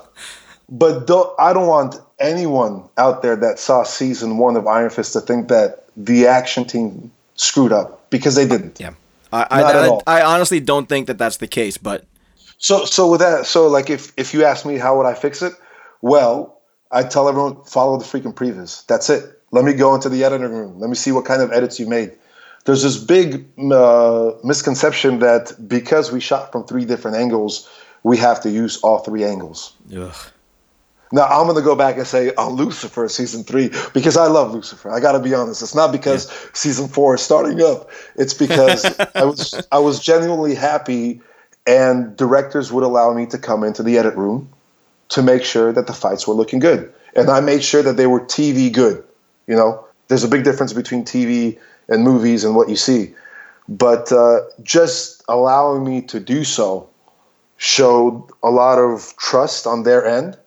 [0.70, 5.14] but don't, I don't want anyone out there that saw season one of Iron Fist
[5.14, 8.80] to think that the action team screwed up because they didn't.
[8.80, 8.94] Yeah.
[9.32, 10.00] I, I, I.
[10.08, 12.06] I honestly don't think that that's the case, but
[12.58, 15.42] So so with that, so like if if you ask me how would I fix
[15.42, 15.54] it,
[16.02, 16.62] well,
[16.92, 18.86] I tell everyone follow the freaking previs.
[18.86, 19.42] That's it.
[19.52, 20.80] Let me go into the editing room.
[20.80, 22.12] Let me see what kind of edits you made.
[22.68, 27.70] There's this big uh, misconception that because we shot from three different angles,
[28.04, 29.74] we have to use all three angles.
[29.96, 30.14] ugh.
[31.14, 34.54] Now I'm going to go back and say on Lucifer season three because I love
[34.54, 34.92] Lucifer.
[34.92, 35.62] I got to be honest.
[35.62, 37.90] It's not because season four is starting up.
[38.18, 38.84] It's because
[39.16, 41.22] I was I was genuinely happy,
[41.66, 44.52] and directors would allow me to come into the edit room
[45.08, 48.08] to make sure that the fights were looking good, and I made sure that they
[48.08, 49.06] were TV good.
[49.48, 51.58] You know, there's a big difference between TV
[51.90, 53.14] and movies and what you see,
[53.70, 56.90] but uh, just allowing me to do so
[57.58, 60.38] showed a lot of trust on their end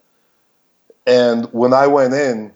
[1.05, 2.53] and when I went in,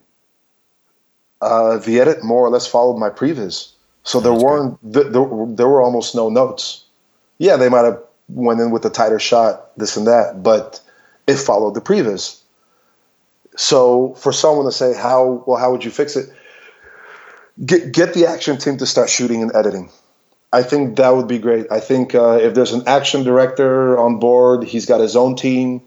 [1.42, 3.72] uh, the edit more or less followed my previs.
[4.04, 6.84] So there weren't th- there, there were almost no notes.
[7.38, 10.80] Yeah, they might have went in with a tighter shot, this and that, but
[11.28, 12.40] it followed the previs.
[13.58, 16.30] So for someone to say how well, how would you fix it?
[17.64, 19.90] Get get the action team to start shooting and editing.
[20.52, 21.68] I think that would be great.
[21.72, 25.82] I think uh, if there's an action director on board, he's got his own team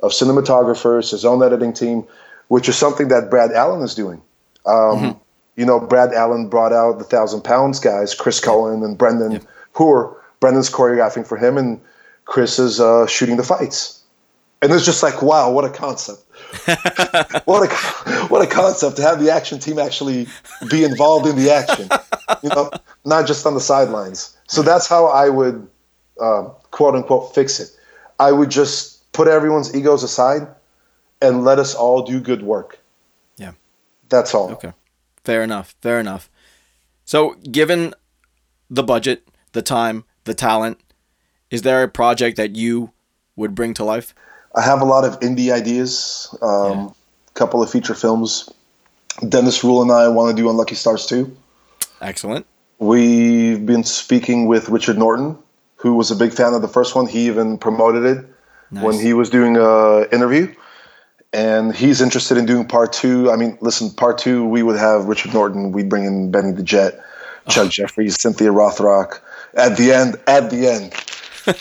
[0.00, 2.06] of cinematographers, his own editing team,
[2.48, 4.20] which is something that Brad Allan is doing.
[4.66, 5.20] Um,
[5.56, 9.40] You know, Brad Allan brought out the Thousand Pounds guys, Chris Cohen and Brendan
[9.74, 10.14] Huor.
[10.38, 11.80] Brendan's choreographing for him, and
[12.26, 14.02] Chris is uh, shooting the fights.
[14.62, 16.22] And it's just like, wow, what a concept!
[17.44, 17.74] what a
[18.28, 20.26] what a concept to have the action team actually
[20.70, 21.88] be involved in the action,
[22.42, 22.70] you know,
[23.04, 24.36] not just on the sidelines.
[24.48, 25.68] So that's how I would
[26.20, 27.70] uh, quote unquote fix it.
[28.18, 30.46] I would just put everyone's egos aside
[31.20, 32.78] and let us all do good work.
[33.36, 33.52] Yeah.
[34.08, 34.50] That's all.
[34.52, 34.72] Okay.
[35.24, 35.74] Fair enough.
[35.80, 36.30] Fair enough.
[37.04, 37.94] So, given
[38.68, 40.80] the budget, the time, the talent,
[41.50, 42.92] is there a project that you
[43.36, 44.14] would bring to life?
[44.56, 46.94] I have a lot of indie ideas, a um,
[47.34, 48.50] couple of feature films.
[49.28, 51.36] Dennis Ruel and I want to do Unlucky Stars too.
[52.00, 52.46] Excellent.
[52.78, 55.38] We've been speaking with Richard Norton,
[55.76, 57.06] who was a big fan of the first one.
[57.06, 58.24] He even promoted it
[58.70, 60.52] when he was doing a interview,
[61.32, 63.30] and he's interested in doing part two.
[63.30, 65.72] I mean, listen, part two we would have Richard Norton.
[65.72, 67.00] We'd bring in Benny the Jet,
[67.48, 69.20] Chuck Jeffreys, Cynthia Rothrock.
[69.54, 70.94] At the end, at the end,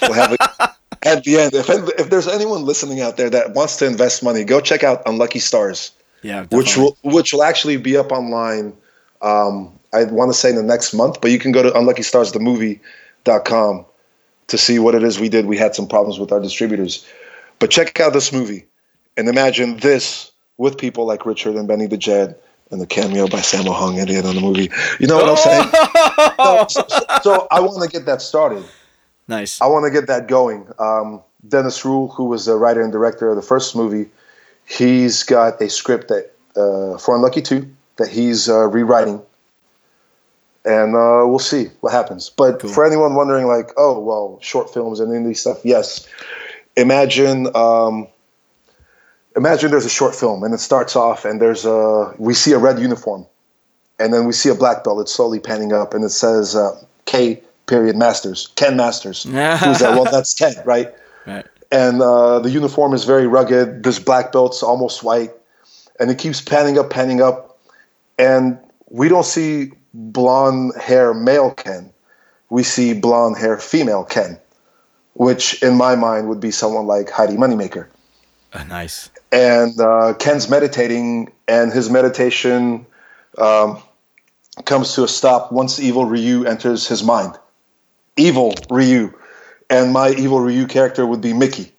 [0.02, 0.40] we'll have it.
[1.06, 4.44] At the end, if if there's anyone listening out there that wants to invest money,
[4.44, 5.92] go check out Unlucky Stars
[6.24, 6.46] Yeah.
[6.52, 8.74] which will which will actually be up online.
[9.22, 13.86] Um, I want to say in the next month, but you can go to unluckystarsthemovie.com
[14.48, 15.46] to see what it is we did.
[15.46, 17.06] We had some problems with our distributors,
[17.60, 18.66] but check out this movie
[19.18, 22.42] and imagine this with people like Richard and Benny the Jet
[22.72, 24.70] and the cameo by Sammo Hung at the end of the movie.
[25.00, 25.70] You know what I'm saying?
[26.70, 28.64] so, so- so I want to get that started.
[29.28, 29.62] Nice.
[29.62, 30.68] I want to get that going.
[30.80, 34.10] Um, Dennis Ruel, who was the writer and director of the first movie,
[34.66, 39.22] he's got a script that uh, for Unlucky Two that he's uh, rewriting,
[40.66, 42.30] and uh, we'll see what happens.
[42.30, 42.72] But Cool.
[42.72, 46.08] for anyone wondering, like, oh well, short films and indie stuff, yes.
[46.78, 48.08] Imagine, um,
[49.38, 52.58] imagine there's a short film and it starts off and there's a we see a
[52.58, 53.26] red uniform,
[53.98, 55.00] and then we see a black belt.
[55.00, 59.24] It's slowly panning up and it says uh, K period Masters, Ken Masters.
[59.24, 59.92] Who's that?
[59.94, 60.94] Well, that's Ken, right?
[61.26, 61.46] Right.
[61.72, 63.84] and uh, the uniform is very rugged.
[63.84, 65.32] This black belt's almost white,
[66.00, 67.58] and it keeps panning up, panning up,
[68.20, 68.60] and
[68.90, 71.92] we don't see blonde hair male Ken.
[72.50, 74.40] We see blonde hair female Ken,
[75.14, 77.88] which in my mind would be someone like Heidi Moneymaker.
[78.54, 79.10] Uh, nice.
[79.32, 82.86] And uh, Ken's meditating, and his meditation
[83.38, 83.82] um,
[84.64, 87.38] comes to a stop once evil Ryu enters his mind.
[88.18, 89.14] Evil Ryu.
[89.70, 91.72] And my evil Ryu character would be Mickey.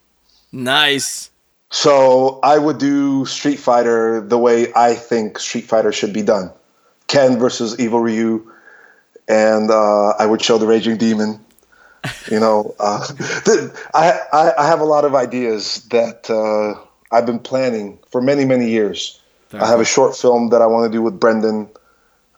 [0.53, 1.31] Nice.
[1.71, 6.51] So I would do Street Fighter the way I think Street Fighter should be done.
[7.07, 8.51] Ken versus Evil Ryu,
[9.29, 11.41] and uh, I would show the Raging Demon.
[12.31, 13.07] You know, uh,
[13.95, 16.81] I, I I have a lot of ideas that uh,
[17.15, 19.21] I've been planning for many many years.
[19.51, 21.69] Very I have a short film that I want to do with Brendan.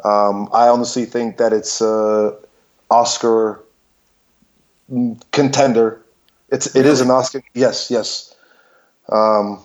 [0.05, 2.37] Um, I honestly think that it's a
[2.91, 3.61] Oscar
[5.33, 6.01] contender.
[6.51, 7.43] It's it is an Oscar.
[7.55, 8.35] Yes, yes.
[9.11, 9.63] Um,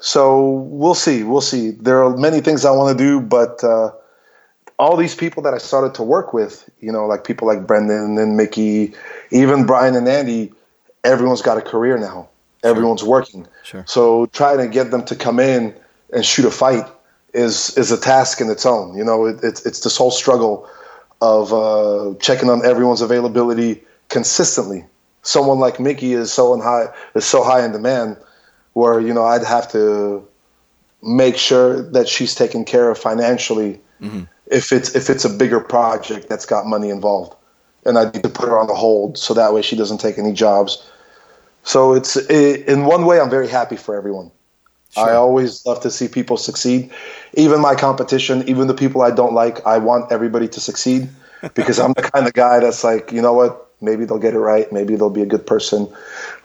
[0.00, 1.22] so we'll see.
[1.22, 1.70] We'll see.
[1.70, 3.92] There are many things I want to do, but uh,
[4.78, 8.18] all these people that I started to work with, you know, like people like Brendan
[8.18, 8.94] and Mickey,
[9.30, 10.52] even Brian and Andy,
[11.04, 12.28] everyone's got a career now.
[12.64, 13.46] Everyone's working.
[13.64, 13.84] Sure.
[13.86, 15.74] So trying to get them to come in
[16.12, 16.84] and shoot a fight
[17.34, 18.96] is is a task in its own.
[18.96, 20.68] You know, it, it's it's this whole struggle
[21.20, 23.82] of uh, checking on everyone's availability
[24.12, 24.84] consistently.
[25.22, 28.16] Someone like Mickey is so in high is so high in demand,
[28.74, 30.26] where you know I'd have to
[31.02, 34.22] make sure that she's taken care of financially mm-hmm.
[34.46, 37.34] if it's if it's a bigger project that's got money involved,
[37.84, 40.18] and I need to put her on the hold so that way she doesn't take
[40.18, 40.88] any jobs.
[41.64, 44.30] So it's i in one way I'm very happy for everyone.
[44.94, 46.90] I always love to see people succeed,
[47.32, 49.64] even my competition, even the people I don't like.
[49.66, 51.08] I want everybody to succeed
[51.54, 53.71] because I'm the kind of guy that's like, you know what?
[53.82, 54.70] Maybe they'll get it right.
[54.72, 55.92] Maybe they'll be a good person.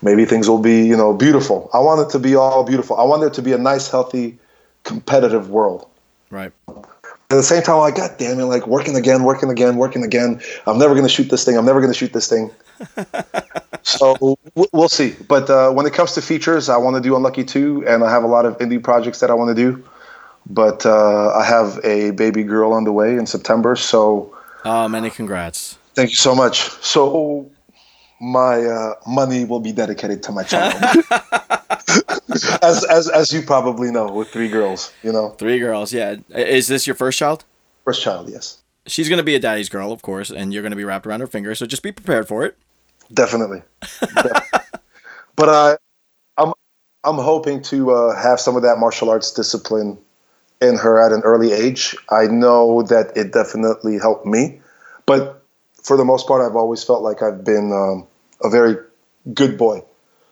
[0.01, 1.69] Maybe things will be, you know, beautiful.
[1.73, 2.97] I want it to be all beautiful.
[2.97, 4.37] I want there to be a nice, healthy,
[4.83, 5.87] competitive world.
[6.29, 6.51] Right.
[7.29, 10.03] At the same time, I'm like, God damn it, like working again, working again, working
[10.03, 10.41] again.
[10.65, 11.57] I'm never going to shoot this thing.
[11.57, 12.51] I'm never going to shoot this thing.
[13.83, 14.37] so
[14.71, 15.15] we'll see.
[15.27, 18.09] But uh, when it comes to features, I want to do Unlucky 2, and I
[18.09, 19.83] have a lot of indie projects that I want to do.
[20.49, 23.75] But uh, I have a baby girl on the way in September.
[23.75, 24.33] So
[24.63, 25.77] Oh, many congrats.
[25.97, 26.69] Thank you so much.
[26.81, 27.49] So
[28.21, 30.75] my uh, money will be dedicated to my child.
[32.61, 35.91] as, as, as you probably know, with three girls, you know, Three girls.
[35.91, 36.17] Yeah.
[36.29, 37.43] Is this your first child?
[37.83, 38.61] first child, yes.
[38.85, 41.07] She's going to be a daddy's girl, of course, and you're going to be wrapped
[41.07, 41.55] around her finger.
[41.55, 42.57] So just be prepared for it.
[43.13, 43.63] Definitely.
[45.37, 45.77] but I,
[46.37, 46.53] I'm
[47.05, 49.97] I'm hoping to uh, have some of that martial arts discipline
[50.61, 51.95] in her at an early age.
[52.09, 54.59] I know that it definitely helped me,
[55.05, 55.36] but
[55.87, 58.05] for the most part, I've always felt like I've been um,
[58.43, 58.75] a very
[59.33, 59.83] good boy.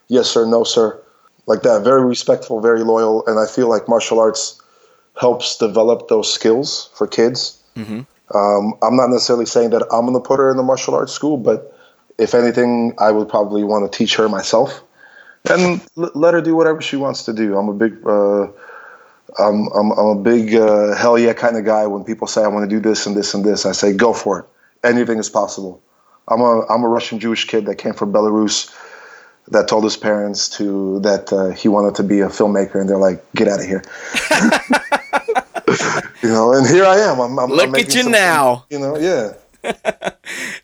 [0.10, 0.46] Yes, sir.
[0.46, 1.02] No, sir.
[1.48, 1.84] Like that.
[1.84, 4.62] Very respectful, very loyal, and I feel like martial arts
[5.20, 7.62] helps develop those skills for kids.
[8.34, 11.14] Um, I'm not necessarily saying that I'm going to put her in the martial arts
[11.14, 11.74] school, but
[12.18, 14.84] if anything, I would probably want to teach her myself
[15.50, 17.58] and l- let her do whatever she wants to do.
[17.58, 18.48] I'm a big, uh,
[19.40, 21.86] I'm, I'm, I'm a big uh, hell yeah kind of guy.
[21.88, 24.12] When people say I want to do this and this and this, I say go
[24.12, 24.46] for it.
[24.86, 25.82] Anything is possible.
[26.28, 28.74] I'm a I'm a Russian Jewish kid that came from Belarus
[29.50, 32.98] that told his parents to that uh, he wanted to be a filmmaker, and they're
[32.98, 33.84] like, "Get out of here."
[36.24, 37.20] you know, and here I am.
[37.20, 38.66] I'm, I'm Look I'm at you now.
[38.70, 39.34] You know, yeah.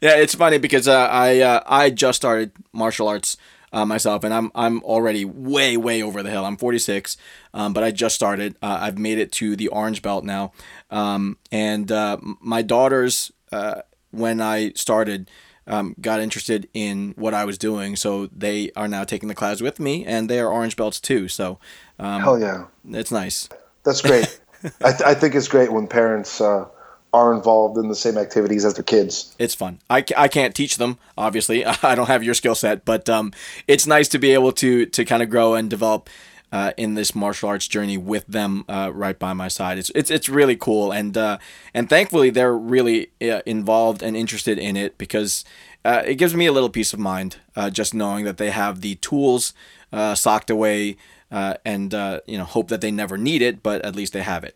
[0.01, 3.37] Yeah, it's funny because uh, I uh, I just started martial arts
[3.71, 6.43] uh, myself, and I'm I'm already way way over the hill.
[6.43, 7.17] I'm 46,
[7.53, 8.55] um, but I just started.
[8.63, 10.53] Uh, I've made it to the orange belt now,
[10.89, 13.81] um, and uh, my daughters, uh,
[14.11, 15.29] when I started,
[15.67, 19.61] um, got interested in what I was doing, so they are now taking the class
[19.61, 21.27] with me, and they are orange belts too.
[21.27, 21.59] So
[21.99, 22.65] um, Hell yeah.
[22.89, 23.49] it's nice.
[23.83, 24.39] That's great.
[24.83, 26.65] I, th- I think it's great when parents uh,
[27.13, 29.35] are involved in the same activities as their kids.
[29.39, 29.79] it's fun.
[29.89, 31.65] I, I can't teach them, obviously.
[31.83, 33.33] I don't have your skill set, but um,
[33.67, 36.09] it's nice to be able to to kind of grow and develop
[36.51, 39.77] uh, in this martial arts journey with them uh, right by my side.
[39.77, 41.37] It's it's it's really cool, and uh,
[41.73, 45.45] and thankfully they're really uh, involved and interested in it because
[45.85, 48.81] uh, it gives me a little peace of mind uh, just knowing that they have
[48.81, 49.53] the tools
[49.93, 50.97] uh, socked away,
[51.31, 54.21] uh, and uh, you know hope that they never need it, but at least they
[54.21, 54.55] have it.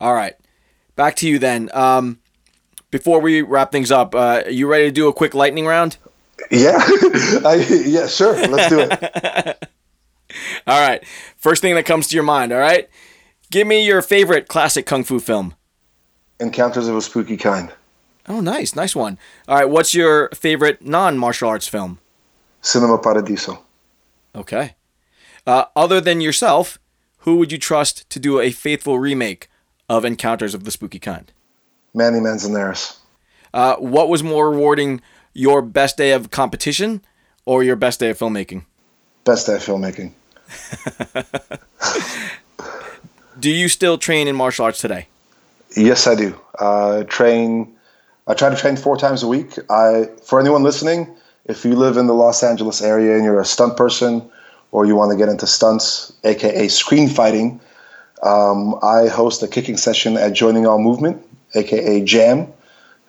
[0.00, 0.34] All right,
[0.96, 1.70] back to you then.
[1.74, 2.20] Um,
[2.90, 5.96] before we wrap things up, uh, you ready to do a quick lightning round?
[6.50, 6.76] Yeah,
[7.44, 8.34] I, yeah, sure.
[8.46, 9.68] Let's do it.
[10.66, 11.04] All right.
[11.36, 12.88] First thing that comes to your mind, all right?
[13.50, 15.54] Give me your favorite classic kung fu film.
[16.40, 17.72] Encounters of a spooky kind.
[18.28, 18.74] Oh, nice.
[18.74, 19.18] Nice one.
[19.46, 19.68] All right.
[19.68, 21.98] What's your favorite non martial arts film?
[22.62, 23.62] Cinema Paradiso.
[24.34, 24.74] Okay.
[25.46, 26.78] Uh, other than yourself,
[27.18, 29.48] who would you trust to do a faithful remake
[29.88, 31.32] of Encounters of the Spooky Kind?
[31.92, 32.98] Manny Manzanares.
[33.52, 35.00] Uh, what was more rewarding,
[35.32, 37.02] your best day of competition
[37.46, 38.64] or your best day of filmmaking?
[39.24, 40.12] Best day of filmmaking.
[43.40, 45.06] Do you still train in martial arts today?
[45.76, 46.38] Yes, I do.
[46.58, 47.74] Uh, train.
[48.26, 49.58] I try to train four times a week.
[49.68, 51.14] I, for anyone listening,
[51.46, 54.22] if you live in the Los Angeles area and you're a stunt person,
[54.72, 57.60] or you want to get into stunts, aka screen fighting,
[58.22, 61.22] um, I host a kicking session at Joining All Movement,
[61.54, 62.46] aka Jam.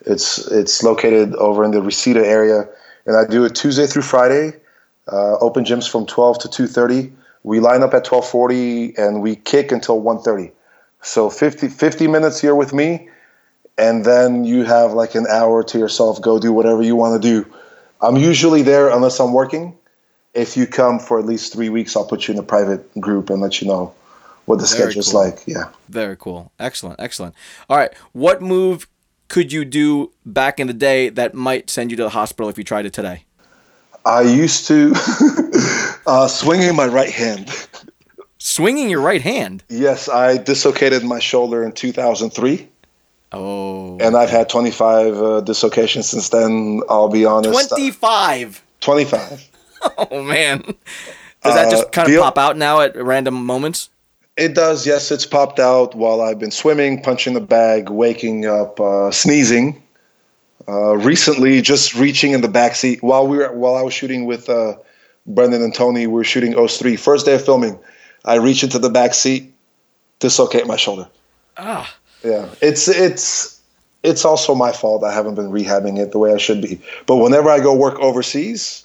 [0.01, 2.67] It's it's located over in the Reseda area,
[3.05, 4.53] and I do it Tuesday through Friday.
[5.07, 7.11] Uh, open gyms from 12 to 2:30.
[7.45, 10.51] We line up at 12:40 and we kick until 1:30.
[11.03, 13.07] So 50, 50 minutes here with me,
[13.77, 16.19] and then you have like an hour to yourself.
[16.19, 17.45] Go do whatever you want to do.
[18.01, 19.77] I'm usually there unless I'm working,
[20.33, 23.29] if you come for at least three weeks, I'll put you in a private group
[23.29, 23.93] and let you know
[24.45, 25.21] what the Very schedule's cool.
[25.21, 25.43] like.
[25.45, 25.69] Yeah.
[25.87, 26.51] Very cool.
[26.59, 26.99] Excellent.
[26.99, 27.35] Excellent.
[27.69, 27.93] All right.
[28.13, 28.87] What move
[29.27, 32.57] could you do back in the day that might send you to the hospital if
[32.57, 33.25] you tried it today?
[34.03, 34.93] I used to
[36.07, 37.49] uh, swinging my right hand.
[38.37, 39.63] Swinging your right hand.
[39.69, 42.67] Yes, I dislocated my shoulder in 2003,
[43.31, 43.97] Oh.
[43.99, 46.81] and I've had 25 uh, dislocations since then.
[46.89, 47.69] I'll be honest.
[47.69, 48.63] 25.
[48.81, 49.49] 25.
[49.97, 50.61] Oh, man.
[51.43, 53.89] Does that just Uh, kind of pop out now at random moments?
[54.35, 55.11] It does, yes.
[55.11, 59.79] It's popped out while I've been swimming, punching the bag, waking up, uh, sneezing.
[60.67, 64.25] Uh, recently, just reaching in the back seat while we were while I was shooting
[64.25, 64.73] with uh,
[65.25, 66.07] Brendan and Tony.
[66.07, 66.95] We were shooting OS three.
[66.95, 67.79] First day of filming,
[68.23, 69.53] I reach into the back seat,
[70.19, 71.07] dislocate my shoulder.
[71.57, 71.93] Ah.
[72.23, 73.61] Yeah, it's it's
[74.03, 75.03] it's also my fault.
[75.03, 76.81] I haven't been rehabbing it the way I should be.
[77.05, 78.83] But whenever I go work overseas,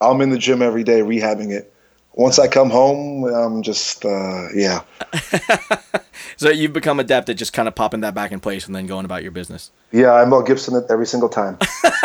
[0.00, 1.72] I'm in the gym every day rehabbing it.
[2.12, 4.82] Once I come home, I'm just uh, yeah.
[6.36, 8.86] So you've become adept at just kind of popping that back in place and then
[8.86, 9.70] going about your business.
[9.90, 11.58] Yeah, I'm Mel Gibson it every single time.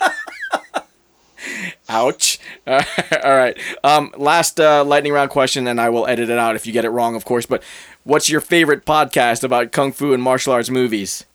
[1.90, 2.40] Ouch.
[2.68, 2.80] All
[3.24, 3.58] right.
[3.84, 6.86] Um, last uh, lightning round question, and I will edit it out if you get
[6.86, 7.46] it wrong, of course.
[7.46, 7.64] But
[8.04, 11.26] what's your favorite podcast about kung fu and martial arts movies?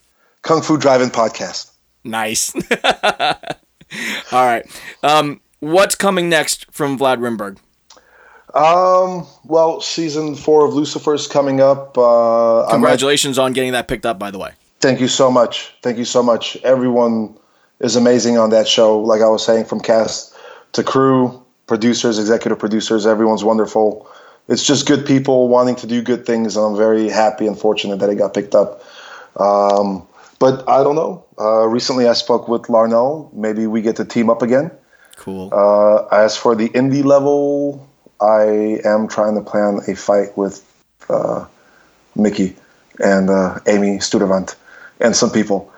[0.41, 1.71] Kung Fu Drive-In podcast.
[2.03, 2.53] Nice.
[4.31, 4.65] All right.
[5.03, 7.57] Um, what's coming next from Vlad Rimburg?
[8.53, 11.97] Um, well, season four of Lucifer is coming up.
[11.97, 14.51] Uh, might- Congratulations on getting that picked up, by the way.
[14.81, 15.73] Thank you so much.
[15.83, 16.57] Thank you so much.
[16.63, 17.37] Everyone
[17.79, 18.99] is amazing on that show.
[18.99, 20.30] Like I was saying, from cast
[20.73, 24.07] to crew, producers, executive producers, everyone's wonderful.
[24.47, 27.99] It's just good people wanting to do good things, and I'm very happy and fortunate
[27.99, 28.83] that it got picked up.
[29.37, 30.05] Um,
[30.39, 31.23] but I don't know.
[31.39, 33.31] Uh, recently, I spoke with Larnell.
[33.33, 34.71] Maybe we get to team up again.
[35.17, 35.49] Cool.
[35.53, 37.87] Uh, as for the indie level,
[38.19, 40.65] I am trying to plan a fight with
[41.09, 41.45] uh,
[42.15, 42.55] Mickey
[42.99, 44.55] and uh, Amy Sturdivant
[44.99, 45.71] and some people.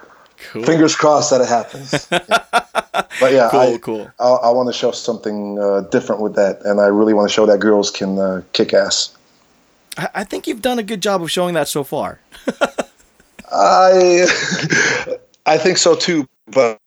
[0.52, 0.64] cool.
[0.64, 2.08] Fingers crossed that it happens.
[2.94, 4.12] but yeah, Cool, I, cool.
[4.20, 7.34] I, I want to show something uh, different with that, and I really want to
[7.34, 9.16] show that girls can uh, kick ass.
[9.98, 12.20] I, I think you've done a good job of showing that so far.
[13.52, 14.26] I
[15.46, 16.80] I think so too, but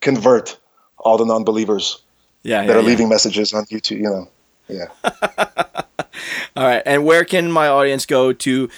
[0.00, 0.58] convert
[0.98, 2.00] all the non-believers
[2.42, 2.60] Yeah.
[2.62, 2.86] that yeah, are yeah.
[2.86, 3.98] leaving messages on YouTube.
[3.98, 4.28] You know,
[4.68, 4.86] yeah.
[6.56, 6.82] All right.
[6.86, 8.68] And where can my audience go to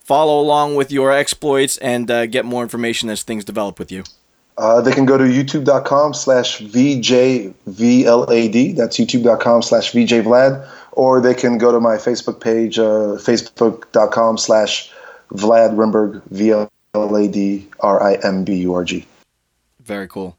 [0.00, 4.04] follow along with your exploits and uh, get more information as things develop with you?
[4.58, 7.54] Uh, they can go to youtube.com slash VJVLAD.
[8.76, 10.68] That's youtube.com slash VJVlad.
[10.92, 14.90] Or they can go to my Facebook page, uh, facebook.com slash
[15.30, 16.66] Vlad Rimburg, V-L-A-D-R-I-M-B-U-R-G.
[19.80, 20.36] Very cool.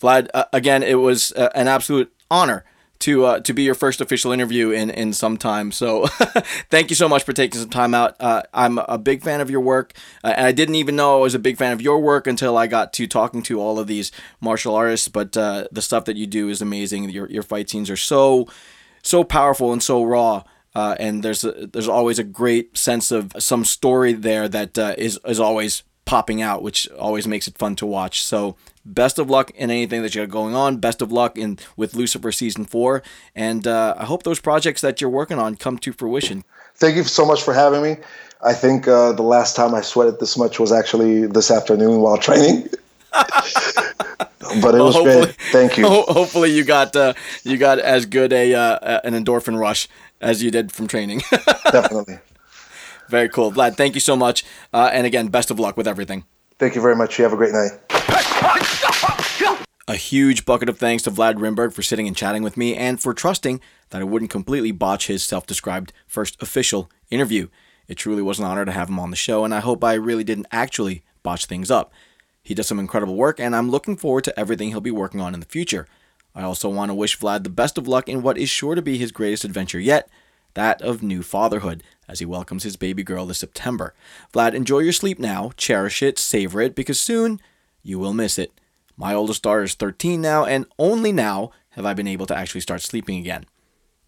[0.00, 2.64] Vlad, uh, again, it was uh, an absolute honor
[3.00, 5.72] to uh, to be your first official interview in, in some time.
[5.72, 6.06] So
[6.70, 8.16] thank you so much for taking some time out.
[8.18, 9.92] Uh, I'm a big fan of your work,
[10.24, 12.56] uh, and I didn't even know I was a big fan of your work until
[12.56, 15.08] I got to talking to all of these martial artists.
[15.08, 17.10] But uh, the stuff that you do is amazing.
[17.10, 18.48] Your, your fight scenes are so
[19.02, 20.42] so powerful and so raw.
[20.74, 24.94] Uh, and there's a, there's always a great sense of some story there that uh,
[24.98, 28.22] is is always popping out, which always makes it fun to watch.
[28.22, 28.56] So
[28.94, 30.78] best of luck in anything that you got going on.
[30.78, 33.02] Best of luck in with Lucifer season four,
[33.34, 36.44] and uh, I hope those projects that you're working on come to fruition.
[36.76, 37.96] Thank you so much for having me.
[38.42, 42.16] I think uh, the last time I sweated this much was actually this afternoon while
[42.28, 42.68] training.
[43.12, 45.34] but it was great.
[45.50, 45.86] Thank you.
[45.88, 49.88] Hopefully you got uh, you got as good a uh, an endorphin rush
[50.20, 51.22] as you did from training.
[51.72, 52.18] Definitely.
[53.08, 53.76] Very cool, Vlad.
[53.76, 56.24] Thank you so much, uh, and again, best of luck with everything.
[56.58, 57.18] Thank you very much.
[57.18, 57.70] You have a great night.
[59.86, 63.00] A huge bucket of thanks to Vlad Rimburg for sitting and chatting with me and
[63.00, 67.48] for trusting that I wouldn't completely botch his self described first official interview.
[67.86, 69.94] It truly was an honor to have him on the show, and I hope I
[69.94, 71.92] really didn't actually botch things up.
[72.42, 75.32] He does some incredible work, and I'm looking forward to everything he'll be working on
[75.32, 75.86] in the future.
[76.34, 78.82] I also want to wish Vlad the best of luck in what is sure to
[78.82, 80.08] be his greatest adventure yet
[80.54, 83.94] that of new fatherhood, as he welcomes his baby girl this September.
[84.32, 87.40] Vlad, enjoy your sleep now, cherish it, savor it, because soon
[87.82, 88.52] you will miss it.
[88.96, 92.62] My oldest daughter is 13 now, and only now have I been able to actually
[92.62, 93.44] start sleeping again.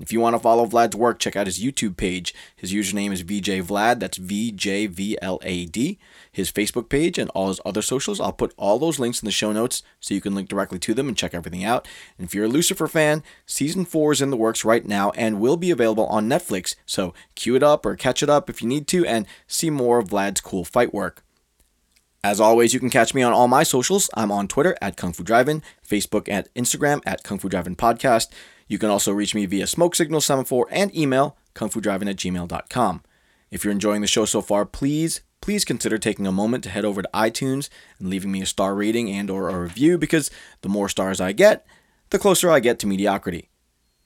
[0.01, 2.35] If you want to follow Vlad's work, check out his YouTube page.
[2.57, 4.01] His username is VJ Vlad.
[4.01, 5.99] That's V J V L A D.
[6.33, 8.19] His Facebook page and all his other socials.
[8.19, 10.95] I'll put all those links in the show notes so you can link directly to
[10.95, 11.87] them and check everything out.
[12.17, 15.39] And if you're a Lucifer fan, season four is in the works right now and
[15.39, 16.77] will be available on Netflix.
[16.87, 19.99] So cue it up or catch it up if you need to and see more
[19.99, 21.23] of Vlad's cool fight work.
[22.23, 24.11] As always, you can catch me on all my socials.
[24.15, 28.29] I'm on Twitter at Kung Fu Drive-In, Facebook and Instagram at Kung Fu Drive-In Podcast.
[28.71, 33.03] You can also reach me via smoke signal semaphore and email kungfudrivein at gmail.com.
[33.51, 36.85] If you're enjoying the show so far, please, please consider taking a moment to head
[36.85, 37.69] over to iTunes
[37.99, 40.31] and leaving me a star rating and or a review because
[40.63, 41.67] the more stars I get,
[42.11, 43.50] the closer I get to mediocrity.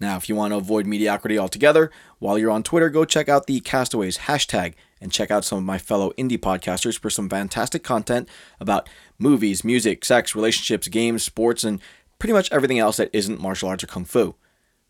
[0.01, 3.47] Now, if you want to avoid mediocrity altogether, while you're on Twitter, go check out
[3.47, 7.83] the Castaways hashtag and check out some of my fellow indie podcasters for some fantastic
[7.83, 8.29] content
[8.59, 8.89] about
[9.19, 11.81] movies, music, sex, relationships, games, sports, and
[12.19, 14.35] pretty much everything else that isn't martial arts or kung fu.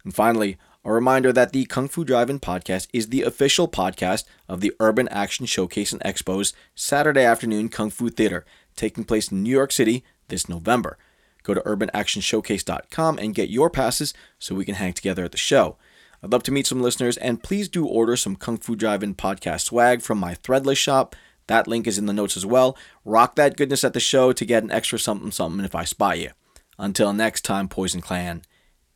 [0.05, 4.61] And finally, a reminder that the Kung Fu Drive-In podcast is the official podcast of
[4.61, 8.45] the Urban Action Showcase and Expo's Saturday afternoon Kung Fu Theater,
[8.77, 10.99] taking place in New York City this November.
[11.45, 15.77] Go to urbanactionshowcase.com and get your passes so we can hang together at the show.
[16.23, 19.61] I'd love to meet some listeners, and please do order some Kung Fu Drive-In podcast
[19.61, 21.15] swag from my Threadless shop.
[21.47, 22.77] That link is in the notes as well.
[23.05, 26.15] Rock that goodness at the show to get an extra something something if I spy
[26.15, 26.31] you.
[26.79, 28.43] Until next time, Poison Clan.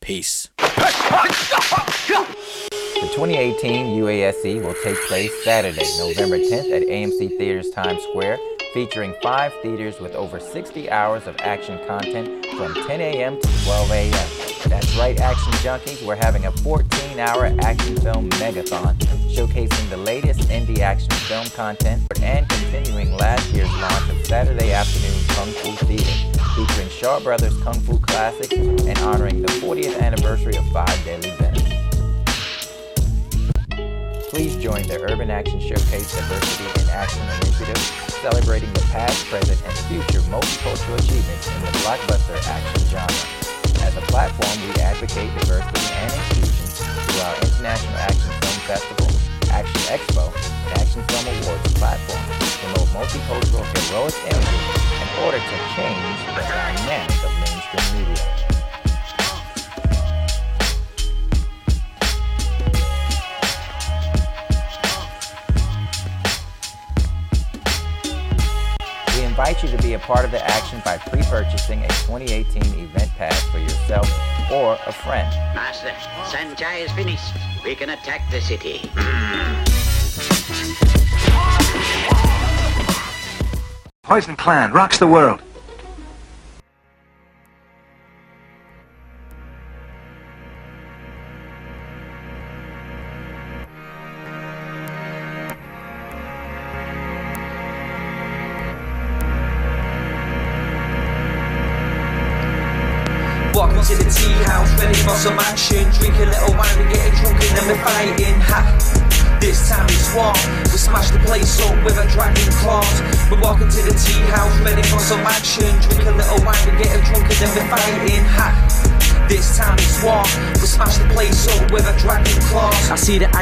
[0.00, 0.48] Peace.
[2.98, 8.38] The 2018 UASC will take place Saturday, November 10th at AMC Theaters Times Square,
[8.72, 13.40] featuring five theaters with over 60 hours of action content from 10 a.m.
[13.40, 14.28] to 12 a.m.
[14.66, 18.94] That's right, Action Junkies, we're having a 14 hour action film megathon
[19.32, 25.24] showcasing the latest indie action film content and continuing last year's launch of Saturday Afternoon
[25.28, 30.66] Kung Fu Theater, featuring Shaw Brothers Kung Fu classics and honoring the 40th anniversary of
[30.68, 31.57] Five Deadly Venoms.
[34.28, 37.80] Please join the Urban Action Showcase Diversity in Action Initiative,
[38.20, 43.24] celebrating the past, present, and future multicultural achievements in the blockbuster action genre.
[43.88, 49.08] As a platform, we advocate diversity and inclusion through our International Action Film Festival,
[49.48, 55.56] Action Expo, and Action Film Awards platform to promote multicultural heroic images in order to
[55.72, 58.37] change the dynamic of mainstream media.
[69.88, 74.06] Be a part of the action by pre-purchasing a 2018 event pass for yourself
[74.52, 75.26] or a friend.
[75.54, 75.88] Master,
[76.24, 77.32] Sanjay is finished.
[77.64, 78.90] We can attack the city.
[84.02, 85.40] Poison Clan rocks the world.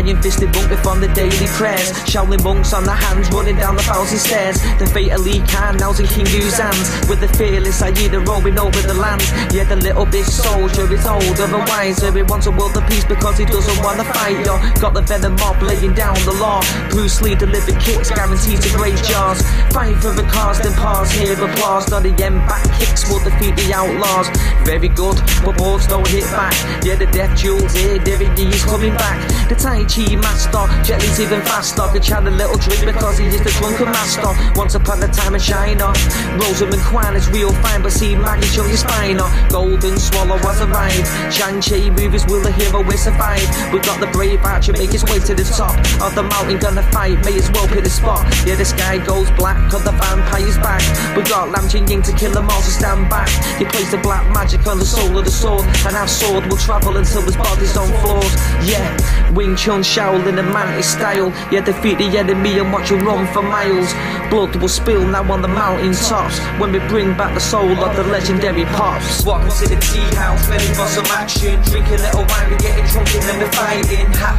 [0.07, 1.90] The iron fisted monk from the daily prayers.
[2.07, 4.57] Shaolin monks on their hands running down the thousand stairs.
[4.78, 4.86] The
[5.18, 6.86] Lee Khan now's in King Yu's hands.
[7.09, 9.22] With the fearless Aida roaming over the land.
[9.52, 12.12] Yeah, the little big soldier is older and wiser.
[12.12, 14.38] He wants a world of peace because he doesn't want to fight.
[14.46, 16.62] Yo, got the venom mob laying down the law.
[16.90, 19.42] Bruce Lee delivered kicks, guaranteed to graze jaws.
[19.72, 21.90] Fight for the cause, then pause, hear applause.
[21.90, 24.28] Not the end back kicks will defeat the outlaws.
[24.64, 26.54] Very good, but balls don't hit back.
[26.84, 29.18] Yeah, the death jewels here, Derek is coming back.
[29.48, 31.88] The Tai Chi master, Jet Li's even faster.
[31.88, 34.28] Could a little drink because he is the drunken master.
[34.55, 35.92] Once upon a time in China,
[36.36, 39.24] Rosamund Kwan is real fine, but see Maggie Cheung is finer.
[39.49, 41.09] Golden Swallow has arrived.
[41.32, 43.49] Shang-Chi movies will the hero will survive.
[43.72, 45.72] We got the brave archer make his way to the top
[46.05, 47.24] of the mountain, gonna fight.
[47.24, 48.20] May as well pick the spot.
[48.44, 50.84] Yeah, the sky goes black, cause the vampire's back.
[51.16, 53.28] We got Lam Ching Ying to kill them all, so stand back.
[53.57, 56.59] He plays the black magic on the soul of the sword, and our sword will
[56.59, 58.34] travel until his body's on floors.
[58.68, 58.84] Yeah,
[59.32, 61.30] Wing Chun Shaolin and Mantis style.
[61.53, 63.95] Yeah, defeat the enemy and watch him run for miles.
[64.30, 67.95] Blood will spill now on the mountain tops when we bring back the soul of
[67.95, 69.24] the legendary pops.
[69.24, 71.62] Welcome to the tea house, ready for some action.
[71.70, 74.07] Drink a little wine, we're getting drunk and then we're fighting.
[74.18, 74.32] Ha!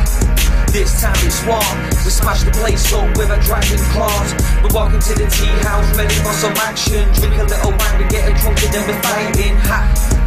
[0.76, 1.64] This time it's war.
[2.04, 4.36] We smash the place up with our dragon claws.
[4.62, 7.08] We're walking to the tea house, ready for some action.
[7.16, 9.56] Drink a little wine, we're getting drunk and then we're fighting.
[9.72, 10.27] Ha!